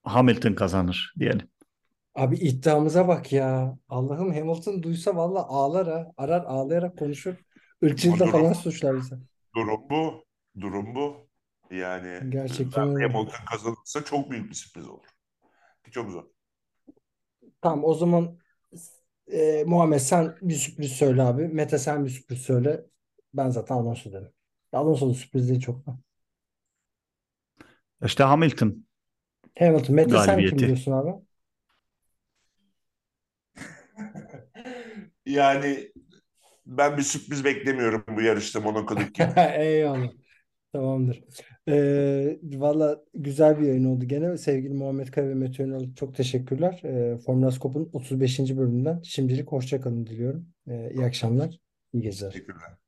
Hamilton 0.04 0.54
kazanır 0.54 1.14
diyelim. 1.20 1.48
Abi 2.16 2.36
iddiamıza 2.36 3.08
bak 3.08 3.32
ya. 3.34 3.78
Allah'ım 3.90 4.34
Hamilton 4.34 4.84
duysa 4.84 5.16
valla 5.16 5.48
ağlar 5.48 5.88
ha. 5.88 6.12
Arar 6.18 6.42
ağlayarak 6.42 6.98
konuşur. 6.98 7.36
Irkçılıkla 7.82 8.26
falan 8.26 8.54
suçlar 8.54 8.98
bizi. 8.98 9.16
durum 9.56 9.90
bu. 9.90 10.26
Durum 10.62 10.96
bu. 10.96 11.28
Yani 11.72 12.32
Gerçekten 12.32 12.96
öyle. 12.96 13.14
Hamilton 13.14 13.46
kazanırsa 13.52 14.06
çok 14.06 14.32
büyük 14.32 14.50
bir 14.50 14.56
sürpriz 14.56 14.88
olur. 14.90 15.06
Çok 15.92 16.12
zor. 16.12 16.24
Tamam 17.62 17.84
o 17.84 17.94
zaman 17.94 18.38
e, 19.32 19.64
Muhammed 19.68 20.00
sen 20.00 20.36
bir 20.42 20.56
sürpriz 20.56 20.92
söyle 20.92 21.22
abi. 21.24 21.48
Mete 21.48 21.78
sen 21.78 22.06
bir 22.06 22.10
sürpriz 22.10 22.40
söyle. 22.42 22.86
Ben 23.34 23.50
zaten 23.50 23.76
Alonso 23.76 24.12
dedim. 24.12 24.32
Alonso'nun 24.74 25.14
sürpriz 25.14 25.50
değil 25.50 25.62
çok 25.62 25.86
da. 25.86 26.00
İşte 28.06 28.24
Hamilton 28.24 28.86
Hamilton. 29.60 29.96
Mete 29.96 30.20
sen 30.20 30.44
kim 30.46 30.58
galibiyeti. 30.58 30.66
diyorsun 30.66 30.92
abi? 30.92 31.12
Yani 35.26 35.92
ben 36.66 36.98
bir 36.98 37.02
sürpriz 37.02 37.46
beklemiyorum 37.46 38.06
bu 38.18 38.22
yarışta 38.22 38.60
Monaco'daki 38.60 39.14
gibi. 39.14 39.34
Eyvallah. 39.58 40.12
Tamamdır. 40.74 41.24
Ee, 41.70 42.40
valla 42.44 43.04
güzel 43.14 43.60
bir 43.60 43.68
yayın 43.68 43.86
oldu 43.86 44.06
gene. 44.06 44.38
Sevgili 44.38 44.74
Muhammed 44.74 45.08
Kaya 45.08 45.30
ve 45.30 45.36
Mete 45.36 45.64
Önal 45.64 45.96
çok 45.96 46.16
teşekkürler. 46.16 46.82
Ee, 46.84 47.18
Formula 47.18 47.52
Scope'un 47.52 47.90
35. 47.94 48.40
bölümünden 48.40 49.02
şimdilik 49.04 49.48
hoşça 49.52 49.82
kalın 49.82 50.06
diliyorum. 50.06 50.48
Ee, 50.68 50.92
iyi 50.94 51.06
akşamlar, 51.06 51.60
iyi 51.94 52.04
geceler. 52.04 52.32
Teşekkürler. 52.32 52.83